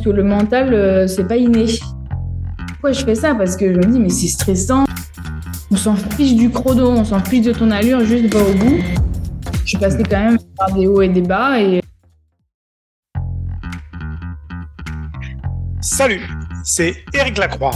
[0.00, 1.66] que le mental, c'est pas inné.
[2.68, 3.34] Pourquoi je fais ça?
[3.34, 4.84] Parce que je me dis, mais c'est stressant.
[5.70, 8.78] On s'en fiche du chrono, on s'en fiche de ton allure, juste va au bout.
[9.64, 11.80] Je suis passée quand même par des hauts et des bas et
[15.80, 16.22] Salut,
[16.64, 17.72] c'est Eric Lacroix.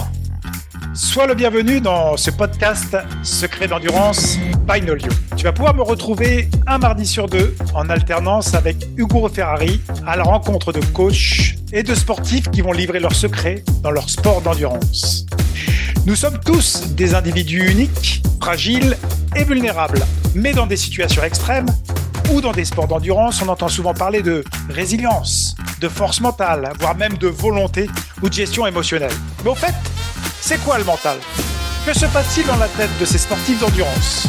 [0.94, 4.38] Sois le bienvenu dans ce podcast Secret d'endurance
[4.68, 5.08] by Nolio.
[5.36, 10.14] Tu vas pouvoir me retrouver un mardi sur deux en alternance avec Hugo Ferrari à
[10.14, 14.40] la rencontre de coachs et de sportifs qui vont livrer leurs secrets dans leur sport
[14.40, 15.26] d'endurance.
[16.06, 18.96] Nous sommes tous des individus uniques, fragiles
[19.34, 20.04] et vulnérables,
[20.36, 21.66] mais dans des situations extrêmes
[22.30, 26.96] ou dans des sports d'endurance, on entend souvent parler de résilience, de force mentale, voire
[26.96, 27.90] même de volonté
[28.22, 29.12] ou de gestion émotionnelle.
[29.42, 29.74] Mais au fait,
[30.46, 31.18] c'est quoi le mental?
[31.86, 34.26] Que se passe-t-il dans la tête de ces sportifs d'endurance?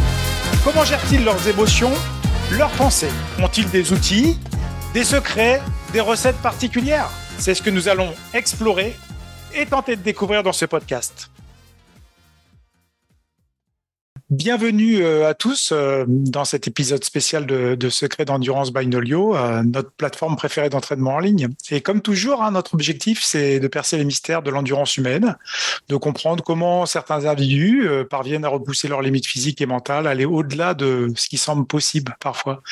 [0.63, 1.91] Comment gèrent-ils leurs émotions,
[2.51, 3.11] leurs pensées?
[3.37, 4.39] Ont-ils des outils,
[4.93, 7.09] des secrets, des recettes particulières?
[7.37, 8.95] C'est ce que nous allons explorer
[9.53, 11.29] et tenter de découvrir dans ce podcast.
[14.31, 19.35] Bienvenue euh, à tous euh, dans cet épisode spécial de, de Secret d'endurance by Nolio,
[19.35, 21.49] euh, notre plateforme préférée d'entraînement en ligne.
[21.69, 25.37] Et comme toujours, hein, notre objectif, c'est de percer les mystères de l'endurance humaine,
[25.89, 30.73] de comprendre comment certains individus parviennent à repousser leurs limites physiques et mentales, aller au-delà
[30.73, 32.63] de ce qui semble possible parfois.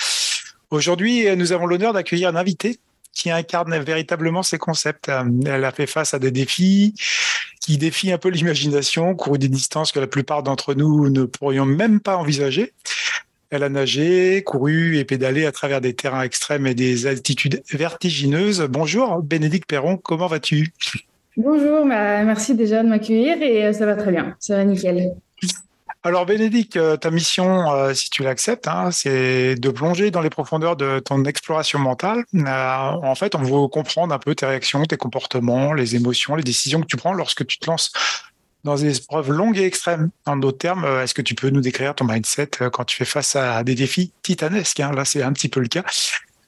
[0.71, 2.79] Aujourd'hui, nous avons l'honneur d'accueillir un invité
[3.13, 5.09] qui incarne véritablement ces concepts.
[5.09, 6.95] Euh, elle a fait face à des défis
[7.61, 11.65] qui défient un peu l'imagination, couru des distances que la plupart d'entre nous ne pourrions
[11.65, 12.73] même pas envisager.
[13.51, 18.67] Elle a nagé, couru et pédalé à travers des terrains extrêmes et des altitudes vertigineuses.
[18.69, 20.73] Bonjour, Bénédicte Perron, comment vas-tu?
[21.37, 25.13] Bonjour, bah, merci déjà de m'accueillir et euh, ça va très bien, ça va nickel.
[26.05, 30.29] Alors Bénédicte, euh, ta mission, euh, si tu l'acceptes, hein, c'est de plonger dans les
[30.29, 32.25] profondeurs de ton exploration mentale.
[32.35, 36.43] Euh, en fait, on veut comprendre un peu tes réactions, tes comportements, les émotions, les
[36.43, 37.93] décisions que tu prends lorsque tu te lances
[38.65, 40.09] dans des épreuves longues et extrêmes.
[40.25, 43.37] En d'autres termes, est-ce que tu peux nous décrire ton mindset quand tu fais face
[43.37, 44.91] à des défis titanesques hein?
[44.91, 45.83] Là, c'est un petit peu le cas.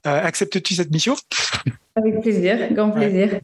[0.06, 1.16] Acceptes-tu cette mission?
[1.96, 3.40] Avec plaisir, grand plaisir.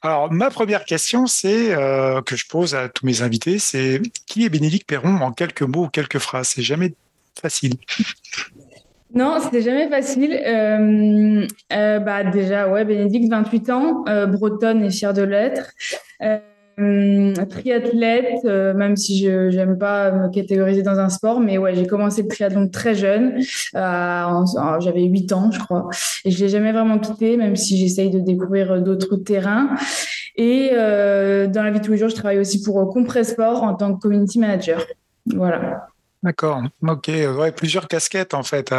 [0.00, 4.44] Alors, ma première question, c'est euh, que je pose à tous mes invités, c'est qui
[4.44, 6.48] est Bénédicte Perron en quelques mots ou quelques phrases?
[6.48, 6.94] C'est jamais
[7.40, 7.74] facile.
[9.14, 10.32] Non, c'était jamais facile.
[10.32, 15.70] Euh, euh, bah déjà, ouais, Bénédicte, 28 ans, bretonne et fière de l'être.
[16.78, 21.74] Hum, triathlète, euh, même si je n'aime pas me catégoriser dans un sport, mais ouais,
[21.74, 23.42] j'ai commencé le triathlon très jeune,
[23.76, 24.44] euh,
[24.80, 25.90] j'avais 8 ans, je crois,
[26.24, 29.68] et je l'ai jamais vraiment quitté, même si j'essaye de découvrir d'autres terrains.
[30.36, 33.74] Et euh, dans la vie de tous les jours, je travaille aussi pour Compresport en
[33.74, 34.82] tant que community manager.
[35.26, 35.88] Voilà.
[36.22, 38.72] D'accord, ok, ouais, plusieurs casquettes en fait.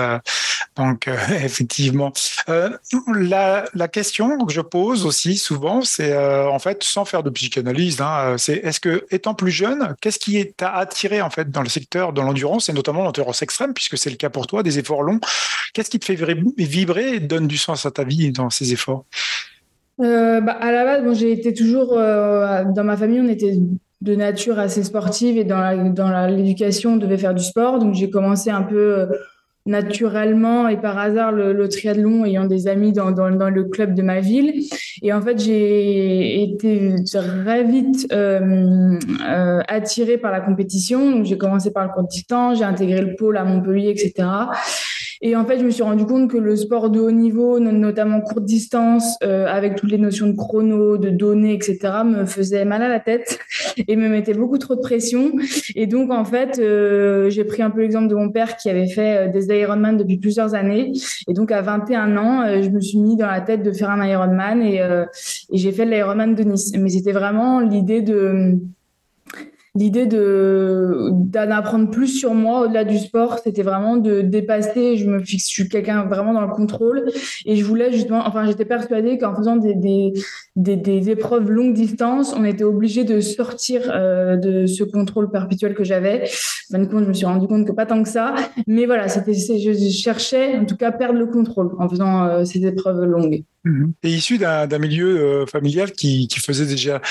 [0.79, 2.11] Euh, donc euh, effectivement,
[2.49, 2.69] euh,
[3.07, 8.35] la, question que je pose aussi souvent, c'est en fait sans faire de psychanalyse, hein,
[8.37, 12.13] c'est est-ce que étant plus jeune, qu'est-ce qui t'a attiré en fait dans le secteur
[12.13, 15.19] de l'endurance et notamment l'endurance extrême, puisque c'est le cas pour toi, des efforts longs.
[15.73, 16.17] Qu'est-ce qui te fait
[16.57, 19.05] vibrer et donne du sens à ta vie dans ces efforts?
[19.99, 23.57] Bah, à la base, bon, j'ai été toujours dans ma famille, on était
[24.03, 27.79] de nature assez sportive et dans l'éducation, on devait faire du sport.
[27.79, 29.05] Donc j'ai commencé un peu euh,
[29.65, 34.19] naturellement et par hasard le, triathlon ayant des amis dans, dans, le club de ma
[34.19, 34.53] ville.
[35.01, 41.23] Et en fait, j'ai été très vite euh, euh, attirée par la compétition.
[41.23, 44.27] J'ai commencé par le court distance, j'ai intégré le pôle à Montpellier, etc.
[45.25, 48.19] Et en fait, je me suis rendu compte que le sport de haut niveau, notamment
[48.19, 52.81] courte distance, euh, avec toutes les notions de chrono, de données, etc., me faisait mal
[52.81, 53.39] à la tête
[53.87, 55.31] et me mettait beaucoup trop de pression.
[55.75, 58.89] Et donc, en fait, euh, j'ai pris un peu l'exemple de mon père qui avait
[58.89, 60.91] fait euh, des Ironman depuis plusieurs années.
[61.29, 64.05] Et donc, à 21 ans, je me suis mis dans la tête de faire un
[64.05, 66.73] Ironman et, et j'ai fait l'Ironman de Nice.
[66.77, 68.57] Mais c'était vraiment l'idée de
[69.75, 74.97] l'idée de d'en apprendre plus sur moi au-delà du sport c'était vraiment de dépasser.
[74.97, 77.05] Je me fixe je suis quelqu'un vraiment dans le contrôle.
[77.45, 80.13] Et je voulais justement enfin j'étais persuadée qu'en faisant des, des,
[80.55, 85.83] des, épreuves longue distance on était obligé de sortir euh, de ce contrôle perpétuel que
[85.83, 86.25] j'avais.
[86.71, 88.35] Fin compte je me suis rendu compte que pas tant que ça.
[88.67, 92.63] Mais voilà c'était je cherchais en tout cas perdre le contrôle en faisant euh, ces
[92.65, 93.43] épreuves longues.
[94.03, 97.01] Et issu d'un milieu euh, familial qui, qui faisait déjà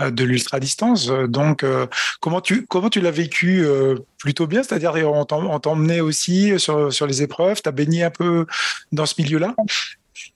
[0.00, 1.06] de l'ultra distance.
[1.06, 1.86] Donc, euh,
[2.20, 4.62] comment tu comment tu l'as vécu euh, plutôt bien?
[4.62, 7.62] C'est-à-dire, on t'emmenait aussi sur, sur les épreuves?
[7.62, 8.46] Tu as baigné un peu
[8.92, 9.54] dans ce milieu-là?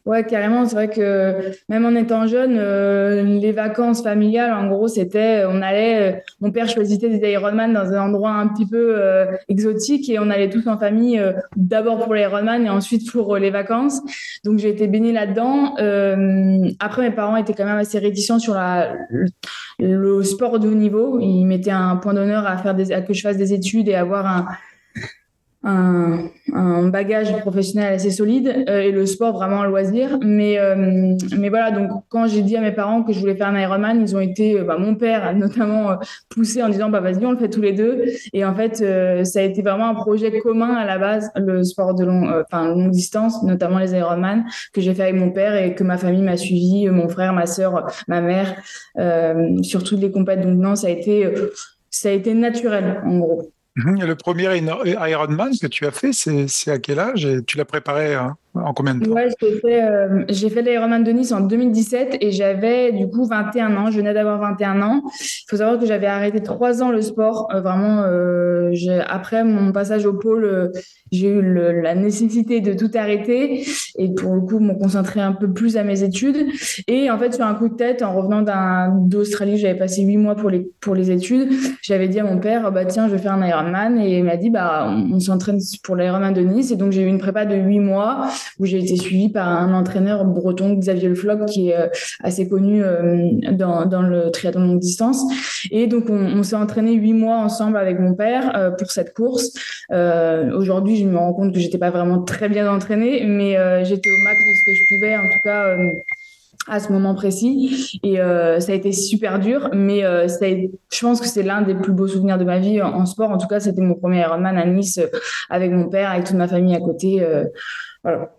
[0.06, 0.66] Ouais, carrément.
[0.66, 5.62] C'est vrai que même en étant jeune, euh, les vacances familiales, en gros, c'était, on
[5.62, 10.08] allait, euh, mon père choisissait des Ironman dans un endroit un petit peu euh, exotique
[10.08, 11.22] et on allait tous en famille,
[11.56, 14.00] d'abord pour les Ironman et ensuite pour les vacances.
[14.44, 15.74] Donc j'ai été baignée là-dedans.
[16.80, 18.94] après, mes parents étaient quand même assez réticents sur la,
[19.78, 21.20] le, sport de haut niveau.
[21.20, 23.94] Ils mettaient un point d'honneur à faire des, à que je fasse des études et
[23.94, 24.46] avoir un
[25.68, 30.18] un, bagage professionnel assez solide euh, et le sport vraiment un loisir.
[30.22, 33.48] Mais, euh, mais voilà, donc quand j'ai dit à mes parents que je voulais faire
[33.48, 35.98] un Ironman, ils ont été, euh, bah, mon père notamment,
[36.28, 38.04] poussé en disant bah vas-y, on le fait tous les deux.
[38.32, 38.76] Et en fait,
[39.24, 42.68] ça a été vraiment un projet commun à la base, le sport de long, enfin
[42.68, 46.22] longue distance, notamment les Ironman, que j'ai fait avec mon père et que ma famille
[46.22, 48.56] m'a suivi, mon frère, ma sœur, ma mère,
[49.62, 50.40] sur toutes les compètes.
[50.40, 51.30] Donc non, ça a été,
[51.90, 53.52] ça a été naturel en gros.
[53.78, 54.04] Mhm.
[54.06, 57.28] Le premier Ironman que tu as fait, c'est à quel âge?
[57.46, 58.36] Tu l'as préparé hein?
[58.64, 62.92] En combien de temps Ouais, j'ai fait, euh, l'Ironman de Nice en 2017 et j'avais
[62.92, 63.90] du coup 21 ans.
[63.90, 65.02] Je venais d'avoir 21 ans.
[65.04, 67.48] Il faut savoir que j'avais arrêté trois ans le sport.
[67.54, 68.72] Euh, vraiment, euh,
[69.06, 70.68] après mon passage au pôle, euh,
[71.10, 71.42] j'ai eu
[71.82, 73.64] la nécessité de tout arrêter
[73.96, 76.48] et pour le coup, me concentrer un peu plus à mes études.
[76.86, 78.42] Et en fait, sur un coup de tête, en revenant
[79.06, 81.48] d'Australie, j'avais passé huit mois pour les, pour les études.
[81.82, 84.36] J'avais dit à mon père, bah tiens, je vais faire un Ironman et il m'a
[84.36, 86.70] dit, bah on, on s'entraîne pour l'Ironman de Nice.
[86.70, 88.28] Et donc j'ai eu une prépa de huit mois
[88.58, 91.88] où j'ai été suivie par un entraîneur breton, Xavier Le Floch, qui est euh,
[92.22, 95.22] assez connu euh, dans, dans le triathlon longue distance.
[95.70, 99.50] Et donc, on, s'est entraîné huit mois ensemble avec mon père euh, pour cette course.
[99.90, 104.18] Aujourd'hui, je me rends compte que j'étais pas vraiment très bien entraînée, mais j'étais au
[104.24, 105.76] max de ce que je pouvais, en tout cas
[106.70, 107.98] à ce moment précis.
[108.02, 111.92] Et ça a été super dur, mais ça je pense que c'est l'un des plus
[111.92, 113.30] beaux souvenirs de ma vie en, en sport.
[113.30, 115.00] En tout cas, c'était mon premier Ironman à Nice
[115.50, 117.24] avec mon père, avec toute ma famille à côté.
[118.02, 118.37] voilà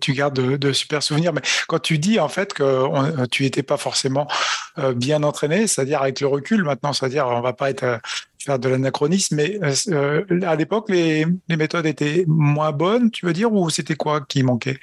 [0.00, 3.62] tu, gardes de, super souvenirs, mais quand tu dis en fait que euh, tu n'étais
[3.62, 4.28] pas forcément
[4.78, 7.98] euh, bien entraîné, c'est-à-dire avec le recul maintenant, c'est-à-dire on va pas être euh,
[8.38, 9.58] faire de l'anachronisme, mais
[10.44, 14.78] à l'époque les, méthodes étaient moins bonnes, tu veux dire, ou c'était quoi qui manquait?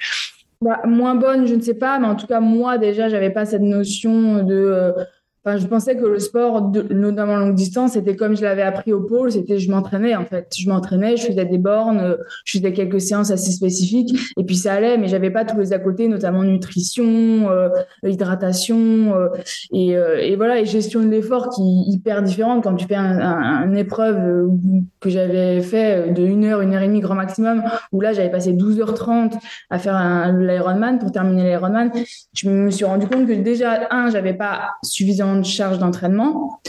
[0.60, 3.46] Bah, Moins bonnes, je ne sais pas, mais en tout cas moi déjà j'avais pas
[3.46, 4.94] cette notion de
[5.56, 9.32] je pensais que le sport, notamment longue distance, c'était comme je l'avais appris au pôle,
[9.32, 10.52] c'était je m'entraînais en fait.
[10.56, 14.74] Je m'entraînais, je faisais des bornes, je faisais quelques séances assez spécifiques et puis ça
[14.74, 17.68] allait, mais j'avais pas tous les à côté, notamment nutrition, euh,
[18.04, 19.28] hydratation euh,
[19.72, 22.96] et, euh, et, voilà et gestion de l'effort qui est hyper différente quand tu fais
[22.96, 24.48] un, un, une épreuve
[25.00, 27.62] que j'avais fait de une heure, une heure et demie grand maximum,
[27.92, 29.34] où là j'avais passé 12h30
[29.70, 31.90] à faire l'Ironman pour terminer l'Ironman.
[32.34, 36.60] Je me suis rendu compte que déjà un, j'avais pas suffisamment de charge d'entraînement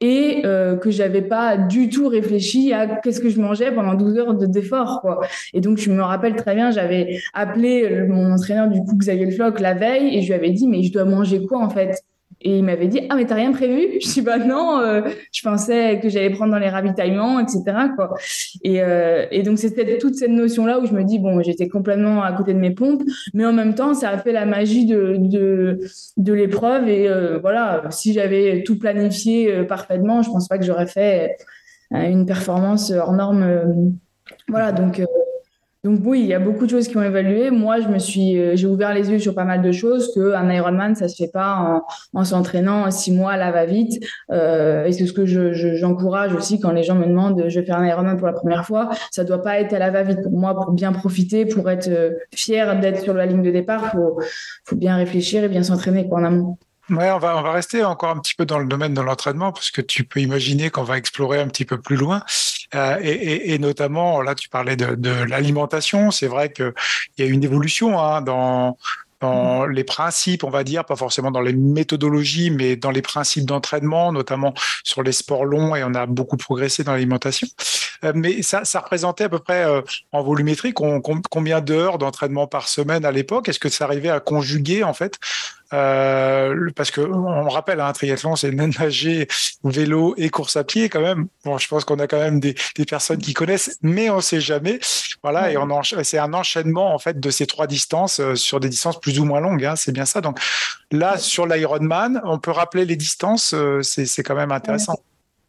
[0.00, 4.18] et euh, que j'avais pas du tout réfléchi à qu'est-ce que je mangeais pendant 12
[4.18, 5.20] heures d'effort quoi.
[5.54, 9.60] Et donc je me rappelle très bien, j'avais appelé mon entraîneur du coup Xavier Floch
[9.60, 12.02] la veille et je lui avais dit mais je dois manger quoi en fait?
[12.44, 13.98] Et il m'avait dit ah mais t'as rien prévu?
[14.00, 17.62] Je dis bah non, euh, je pensais que j'allais prendre dans les ravitaillements, etc.
[18.66, 22.22] Euh, et donc c'était toute cette notion là où je me dis bon j'étais complètement
[22.22, 25.16] à côté de mes pompes, mais en même temps ça a fait la magie de
[26.16, 30.86] de, l'épreuve et euh, voilà si j'avais tout planifié parfaitement, je pense pas que j'aurais
[30.86, 31.36] fait
[31.90, 33.94] une performance hors norme.
[34.48, 35.02] voilà donc
[35.84, 37.50] donc oui, il y a beaucoup de choses qui ont évalué.
[37.50, 40.14] Moi, je me suis, euh, j'ai ouvert les yeux sur pas mal de choses.
[40.14, 41.82] Que un Ironman, ça se fait pas
[42.14, 44.02] en, en s'entraînant six mois là va vite.
[44.32, 47.66] Euh, et c'est ce que je, j'encourage aussi quand les gens me demandent, je vais
[47.66, 48.88] faire un Ironman pour la première fois.
[49.10, 50.22] Ça doit pas être à la va vite.
[50.22, 53.92] Pour moi, pour bien profiter, pour être euh, fier d'être sur la ligne de départ,
[53.92, 54.18] faut,
[54.64, 56.56] faut bien réfléchir et bien s'entraîner en amont.
[56.90, 59.52] Ouais, on va, on va rester encore un petit peu dans le domaine de l'entraînement
[59.52, 62.22] parce que tu peux imaginer qu'on va explorer un petit peu plus loin.
[62.74, 66.10] Euh, et, et, et, notamment, là, tu parlais de, de l'alimentation.
[66.10, 66.74] C'est vrai qu'il
[67.18, 68.76] y a une évolution hein, dans,
[69.20, 73.46] dans les principes, on va dire, pas forcément dans les méthodologies, mais dans les principes
[73.46, 77.48] d'entraînement, notamment sur les sports longs, et on a beaucoup progressé dans l'alimentation.
[78.04, 79.80] Euh, mais ça, ça représentait à peu près euh,
[80.12, 83.48] en volumétrie combien d'heures d'entraînement par semaine à l'époque?
[83.48, 85.18] Est-ce que ça arrivait à conjuguer en fait
[85.74, 89.26] euh, parce que on rappelle, un hein, triathlon, c'est nager,
[89.64, 91.26] vélo et course à pied quand même.
[91.44, 94.40] Bon, je pense qu'on a quand même des, des, personnes qui connaissent, mais on sait
[94.40, 94.78] jamais.
[95.22, 99.00] Voilà, et on c'est un enchaînement en fait de ces trois distances sur des distances
[99.00, 99.64] plus ou moins longues.
[99.64, 100.20] Hein, c'est bien ça.
[100.20, 100.38] Donc
[100.90, 103.54] là, sur l'Ironman, on peut rappeler les distances.
[103.82, 104.94] c'est quand même intéressant.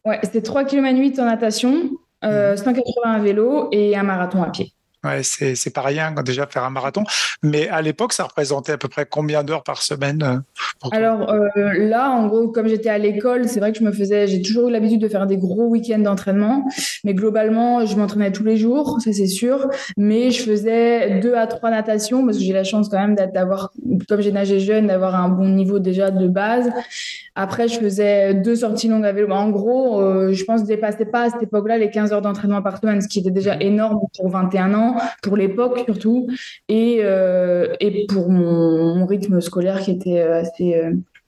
[0.06, 1.90] Ouais, c'était 3 km 8 en natation,
[2.22, 2.56] 180 euh,
[3.04, 4.72] à vélo et un marathon à pied.
[5.06, 7.04] Ouais, c'est pas rien déjà faire un marathon.
[7.44, 11.48] Mais à l'époque, ça représentait à peu près combien d'heures par semaine euh, Alors euh,
[11.78, 14.70] là, en gros, comme j'étais à l'école, c'est vrai que je me faisais, j'ai toujours
[14.70, 16.66] eu l'habitude de faire des gros week-ends d'entraînement.
[17.04, 19.70] Mais globalement, je m'entraînais tous les jours, ça c'est sûr.
[19.96, 23.72] Mais je faisais deux à trois natations parce que j'ai la chance quand même d'avoir,
[24.10, 26.72] comme j'ai nagé jeune, d'avoir un bon niveau déjà de base.
[27.38, 29.30] Après, je faisais deux sorties longues à vélo.
[29.32, 32.22] En gros, euh, je pense que je dépassais pas à cette époque-là les 15 heures
[32.22, 36.28] d'entraînement par semaine, ce qui était déjà énorme pour 21 ans, pour l'époque surtout,
[36.68, 40.82] et, euh, et pour mon, rythme scolaire qui était euh, assez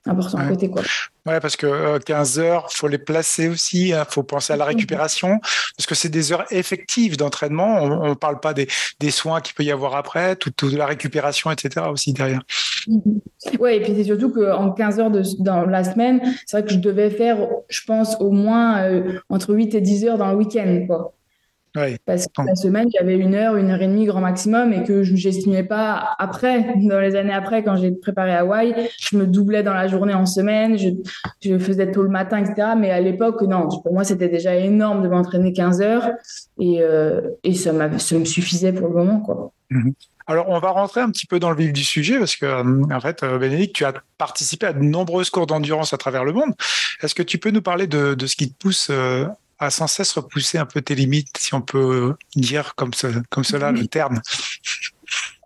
[0.06, 0.70] important à côté.
[0.70, 0.82] Quoi.
[1.28, 3.90] Ouais, parce que 15 heures, faut les placer aussi.
[3.90, 5.40] Il hein, faut penser à la récupération,
[5.76, 7.82] parce que c'est des heures effectives d'entraînement.
[7.82, 8.68] On ne parle pas des,
[9.00, 11.86] des soins qu'il peut y avoir après, toute, toute la récupération, etc.
[11.92, 12.44] aussi derrière.
[12.88, 13.20] Mhm.
[13.60, 16.74] Oui, et puis c'est surtout qu'en 15 heures de, dans la semaine, c'est vrai que
[16.74, 17.38] je devais faire,
[17.70, 20.86] je pense, au moins euh, entre 8 et 10 heures dans le week-end.
[20.88, 21.14] Quoi.
[22.06, 25.04] Parce que la semaine, j'avais une heure, une heure et demie grand maximum et que
[25.04, 29.64] je n'estimais pas après, dans les années après, quand j'ai préparé Hawaï, je me doublais
[29.64, 30.90] dans la journée en semaine, je,
[31.42, 32.70] je faisais tôt le matin, etc.
[32.78, 36.12] Mais à l'époque, non, pour moi, c'était déjà énorme de m'entraîner 15 heures
[36.60, 39.20] et, euh, et ça, ça me suffisait pour le moment.
[39.20, 39.52] Quoi.
[39.70, 39.94] Mhm.
[40.30, 42.84] Alors, on va rentrer un petit peu dans le vif du sujet parce que, euh,
[42.92, 46.34] en fait, euh, Bénédicte, tu as participé à de nombreuses cours d'endurance à travers le
[46.34, 46.54] monde.
[47.02, 48.92] Est-ce que tu peux nous parler de, ce qui te pousse
[49.60, 52.92] à sans cesse repousser un peu tes limites, si on peut dire comme,
[53.30, 54.22] comme cela le terme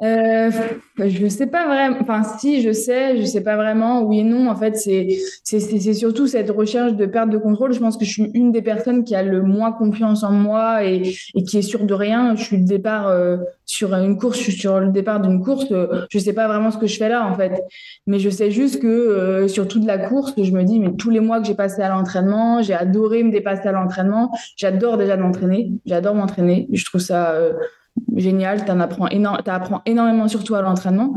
[0.03, 0.50] euh,
[0.98, 1.98] je sais pas vraiment.
[2.01, 4.01] Enfin, si, je sais, je sais pas vraiment.
[4.01, 4.50] Oui et non.
[4.50, 7.72] En fait, c'est surtout cette recherche de perte de contrôle.
[7.72, 10.84] Je pense que je suis une des personnes qui a le moins confiance en moi
[10.84, 12.36] et, qui est sûre de rien.
[12.36, 14.39] Je suis le départ euh, sur une course.
[14.39, 15.68] Je suis sur le départ d'une course.
[15.72, 17.63] Euh, je sais pas vraiment ce que je fais là, en fait.
[18.08, 21.12] Mais je sais juste que euh, sur toute la course, je me dis, mais tous
[21.12, 24.32] les mois que j'ai passé à l'entraînement, j'ai adoré me dépasser à l'entraînement.
[24.58, 25.74] J'adore déjà m'entraîner.
[25.86, 26.68] J'adore m'entraîner.
[26.72, 27.36] Je trouve ça
[28.15, 29.07] génial, tu apprends,
[29.45, 31.15] apprends énormément surtout à l'entraînement.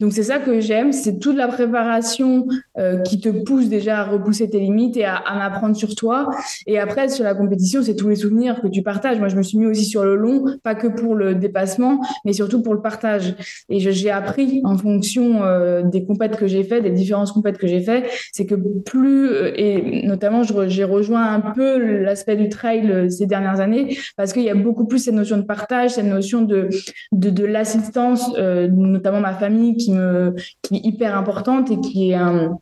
[0.00, 2.46] Donc c'est ça que j'aime, c'est toute la préparation
[2.78, 6.28] euh, qui te pousse déjà à repousser tes limites et à, à apprendre sur toi.
[6.66, 9.18] Et après, sur la compétition, c'est tous les souvenirs que tu partages.
[9.18, 12.32] Moi, je me suis mis aussi sur le long, pas que pour le dépassement, mais
[12.32, 13.34] surtout pour le partage.
[13.68, 17.66] Et j'ai appris en fonction euh, des compètes que j'ai fait, des différentes compètes que
[17.66, 23.10] j'ai fait, c'est que plus, euh, et notamment j'ai rejoint un peu l'aspect du trail
[23.10, 26.15] ces dernières années, parce qu'il y a beaucoup plus cette notion de partage, cette notion
[26.42, 26.68] de,
[27.12, 32.10] de, de l'assistance, euh, notamment ma famille, qui, me, qui est hyper importante et qui
[32.10, 32.58] est un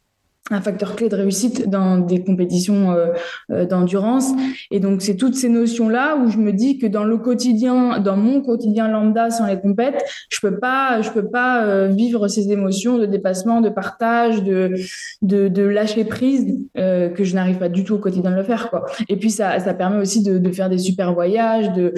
[0.51, 3.13] un facteur clé de réussite dans des compétitions euh,
[3.51, 4.31] euh, d'endurance.
[4.71, 8.19] Et donc, c'est toutes ces notions-là où je me dis que dans le quotidien, dans
[8.19, 12.99] mon quotidien lambda sans les compètes, je peux pas, je peux pas vivre ces émotions
[12.99, 14.75] de dépassement, de partage, de,
[15.23, 18.69] de, de lâcher prise que je n'arrive pas du tout au quotidien de le faire,
[18.69, 18.85] quoi.
[19.09, 21.95] Et puis, ça, ça permet aussi de, de faire des super voyages, de,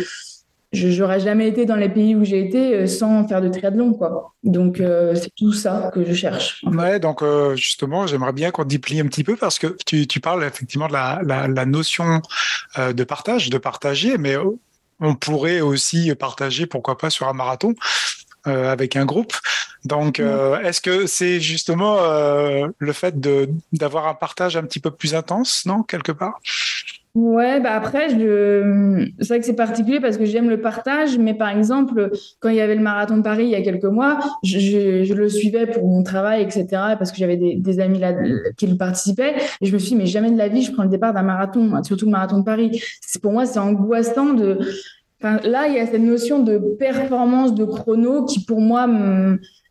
[0.72, 3.94] je n'aurais jamais été dans les pays où j'ai été euh, sans faire de triathlon
[3.94, 4.34] quoi.
[4.42, 6.62] Donc euh, c'est tout ça que je cherche.
[6.64, 10.20] Ouais, donc euh, justement, j'aimerais bien qu'on déplie un petit peu parce que tu, tu
[10.20, 12.20] parles effectivement de la, la, notion
[12.76, 14.36] de partage, de partager, mais
[15.00, 17.74] on pourrait aussi partager, pourquoi pas, sur un marathon
[18.44, 19.32] avec un groupe.
[19.84, 21.98] Donc, est-ce que c'est justement
[22.78, 23.18] le fait
[23.72, 26.40] d'avoir un partage un petit peu plus intense, non, quelque part?
[27.16, 31.48] Ouais, bah après, c'est vrai que c'est particulier parce que j'aime le partage, mais par
[31.48, 35.14] exemple, quand il y avait le marathon de Paris il y a quelques mois, je,
[35.14, 36.66] le suivais pour mon travail, etc.,
[36.98, 38.12] parce que j'avais des, amis là
[38.58, 40.82] qui le participaient, et je me suis dit, mais jamais de la vie, je prends
[40.82, 42.82] le départ d'un marathon, surtout le marathon de Paris.
[43.22, 44.58] Pour moi, c'est angoissant de...
[45.22, 48.86] Là, il y a cette notion de performance de chrono qui, pour moi,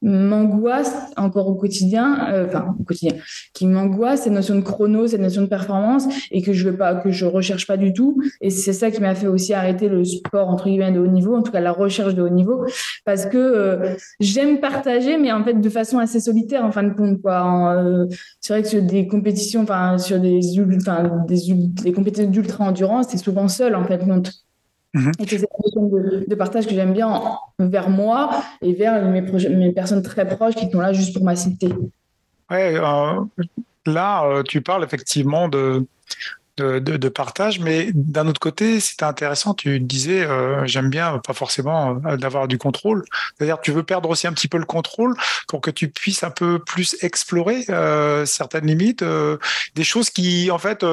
[0.06, 3.14] m'angoisse encore au quotidien, euh, enfin au quotidien,
[3.54, 6.94] qui m'angoisse cette notion de chrono, cette notion de performance et que je veux pas,
[6.96, 8.22] que je recherche pas du tout.
[8.40, 11.36] Et c'est ça qui m'a fait aussi arrêter le sport entre guillemets de haut niveau,
[11.36, 12.66] en tout cas la recherche de haut niveau,
[13.04, 16.94] parce que euh, j'aime partager, mais en fait de façon assez solitaire en fin de
[16.94, 17.76] compte quoi.
[17.76, 18.06] Euh,
[18.40, 20.40] c'est vrai que sur des compétitions, enfin sur des,
[20.78, 24.45] enfin des, compétitions d'ultra endurance, c'est souvent seul en fait compte.
[24.96, 25.12] Mhm.
[25.20, 25.88] Et c'est cette notion
[26.26, 27.22] de, partage que j'aime bien
[27.60, 31.68] vers moi et vers mes, mes, personnes très proches qui sont là juste pour m'assister.
[32.50, 33.22] Ouais, euh,
[33.86, 35.86] là, euh, tu parles effectivement de,
[36.56, 39.54] de, de, partage, mais d'un autre côté, c'était intéressant.
[39.54, 43.04] Tu disais, euh, j'aime bien, pas forcément d'avoir du contrôle.
[43.36, 45.14] C'est-à-dire, tu veux perdre aussi un petit peu le contrôle
[45.50, 47.64] pour que tu puisses un peu plus explorer
[48.26, 49.04] certaines limites,
[49.76, 50.86] des choses qui, en fait,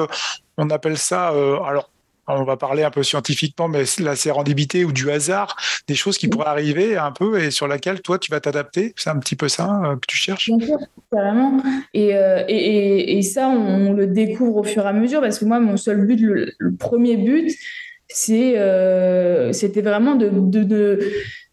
[0.56, 1.91] on appelle ça, alors
[2.28, 5.56] on va parler un peu scientifiquement, mais la sérendipité ou du hasard,
[5.88, 8.94] des choses qui pourraient arriver un peu et sur laquelle toi tu vas t'adapter.
[8.96, 10.50] C'est un petit peu ça euh, que tu cherches?
[11.94, 15.76] Euh, et, ça, on, le découvre au fur et à mesure parce que moi, mon
[15.76, 17.52] seul but, le, premier but,
[18.30, 20.28] euh, c'était vraiment de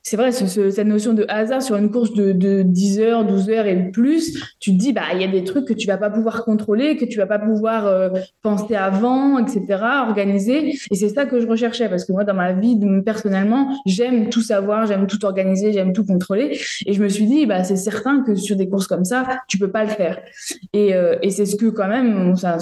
[0.01, 3.91] c'est vrai, cette notion de hasard sur une course de, 10 heures, 12 heures et
[3.91, 6.46] plus, tu te dis, bah, il y a des trucs que tu vas pas pouvoir
[6.46, 8.10] contrôler, que tu vas pas pouvoir euh,
[8.41, 10.74] penser avant, etc., organiser.
[10.89, 14.41] Et c'est ça que je recherchais, parce que moi, dans ma vie, personnellement, j'aime tout
[14.41, 16.58] savoir, j'aime tout organiser, j'aime tout contrôler.
[16.86, 19.58] Et je me suis dit, bah, c'est certain que sur des courses comme ça, tu
[19.58, 20.20] peux pas le faire.
[20.74, 22.58] Et, euh, et c'est ce que, quand même, ça,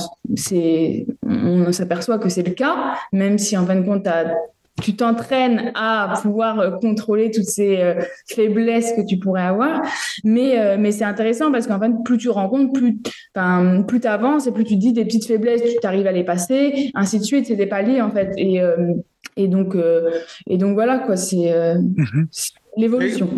[1.24, 4.34] on s'aperçoit que c'est le cas, même si en fin de compte, tu as
[4.82, 7.96] tu t'entraînes à pouvoir euh, contrôler toutes ces euh,
[8.28, 9.82] faiblesses que tu pourrais avoir.
[10.24, 12.98] Mais, euh, mais c'est intéressant parce qu'en fait, plus tu rencontres, plus,
[13.88, 16.92] plus tu avances et plus tu dis des petites faiblesses, tu arrives à les passer,
[16.94, 17.48] ainsi de suite.
[17.48, 18.34] C'est des paliers, en fait.
[18.38, 18.62] Et,
[19.36, 19.76] et, donc,
[20.48, 21.16] et donc, voilà, quoi.
[21.16, 22.28] C'est mhm.
[22.78, 23.30] l'évolution.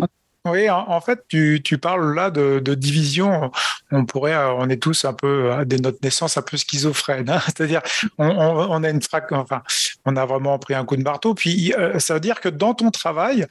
[0.46, 3.50] Oui, en, fait, tu, parles là de, division.
[3.90, 7.28] On pourrait, on est tous un peu, dès notre naissance, un peu schizophrène.
[7.28, 7.82] Hein C'est-à-dire,
[8.16, 9.62] on, on, on, a une frac, enfin,
[10.06, 11.34] on a vraiment pris un coup de marteau.
[11.34, 13.46] Puis euh, ça veut dire que dans ton travail,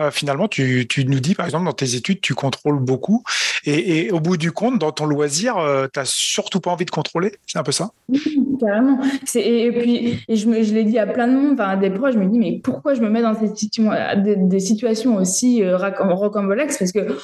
[0.00, 3.22] euh, finalement, tu, nous dis, par exemple, dans tes études, tu contrôles beaucoup.
[3.64, 6.90] Et, au bout du compte, dans ton loisir, euh, tu n'as surtout pas envie de
[6.90, 7.32] contrôler.
[7.46, 7.90] C'est un peu ça?
[8.60, 9.00] Carrément.
[9.34, 12.26] Et, puis, je, l'ai dit à plein de monde, enfin, à des proches, je me
[12.26, 16.78] dis, mais pourquoi je me mets dans des, des situations aussi rocambolesques?
[16.78, 17.16] Parce que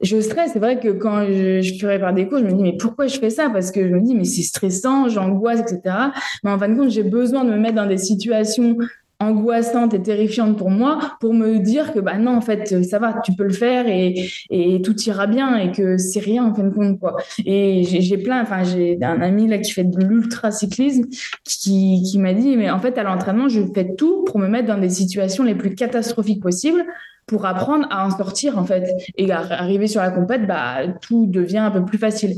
[0.00, 0.52] je stresse.
[0.52, 3.18] C'est vrai que quand je, je par des cours, je me dis, mais pourquoi je
[3.18, 3.50] fais ça?
[3.50, 5.94] Parce que je me dis, mais c'est stressant, j'angoisse, etc.
[6.42, 8.76] Mais en fin de compte, j'ai besoin de me mettre dans des situations
[9.20, 13.20] angoissantes et terrifiantes pour moi pour me dire que bah non en fait ça va
[13.22, 14.14] tu peux le faire et,
[14.50, 17.16] et tout ira bien et que c'est rien en fin de compte quoi.
[17.44, 21.04] Et j'ai plein enfin j'ai un ami là qui fait de l'ultra cyclisme
[21.44, 24.68] qui, qui m'a dit mais en fait à l'entraînement je fais tout pour me mettre
[24.68, 26.84] dans des situations les plus catastrophiques possibles
[27.30, 28.90] pour apprendre à en sortir en fait.
[29.16, 32.34] Et arriver sur la compète bah tout devient un peu plus facile.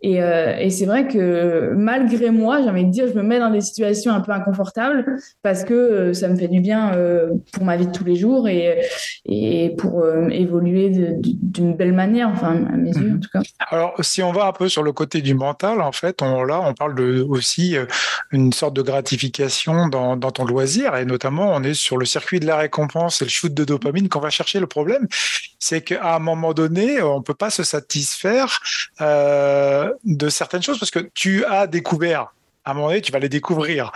[0.00, 3.40] Et, euh, et c'est vrai que malgré moi j'ai envie de dire je me mets
[3.40, 7.30] dans des situations un peu inconfortables parce que euh, ça me fait du bien euh,
[7.52, 8.80] pour ma vie de tous les jours et,
[9.24, 13.20] et pour évoluer d'une belle manière enfin à mes yeux en mhm.
[13.20, 13.40] tout cas.
[13.70, 16.60] Alors si on va un peu sur le côté du mental en fait on là
[16.64, 17.76] on parle de aussi
[18.30, 22.38] une sorte de gratification dans, dans ton loisir et notamment on est sur le circuit
[22.38, 24.60] de la récompense et le shoot de dopamine qu'on va chercher.
[24.60, 25.06] Le problème,
[25.58, 28.60] c'est qu'à un moment donné, on peut pas se satisfaire
[29.00, 32.34] euh, de certaines choses parce que tu as découvert.
[32.64, 33.92] À un moment donné, tu vas les découvrir,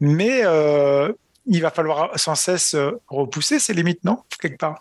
[0.00, 1.12] mais euh,
[1.46, 2.74] il va falloir sans cesse
[3.08, 4.22] repousser ces limites, non?
[4.40, 4.80] Quelque part.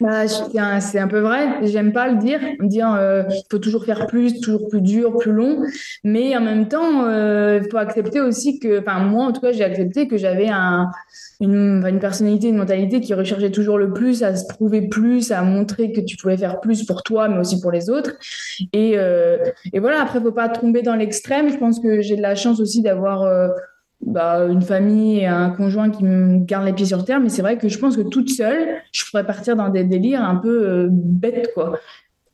[0.00, 1.66] Bah, c'est un, peu vrai.
[1.66, 5.62] J'aime pas le dire, dire euh, faut toujours faire plus, toujours plus dur, plus long.
[6.04, 9.64] Mais en même temps, il faut accepter aussi que, enfin moi en tout cas, j'ai
[9.64, 10.90] accepté que j'avais un,
[11.40, 15.42] une, une, personnalité, une mentalité qui recherchait toujours le plus, à se prouver plus, à
[15.42, 18.12] montrer que tu pouvais faire plus pour toi, mais aussi pour les autres.
[18.72, 19.38] Et, euh,
[19.72, 21.50] et voilà, après, faut pas tomber dans l'extrême.
[21.50, 23.48] Je pense que j'ai de la chance aussi d'avoir euh,
[24.04, 27.20] bah, une famille et un conjoint qui me garde les pieds sur terre.
[27.20, 30.24] Mais c'est vrai que je pense que toute seule, je pourrais partir dans des délires
[30.24, 31.78] un peu euh, bêtes, quoi.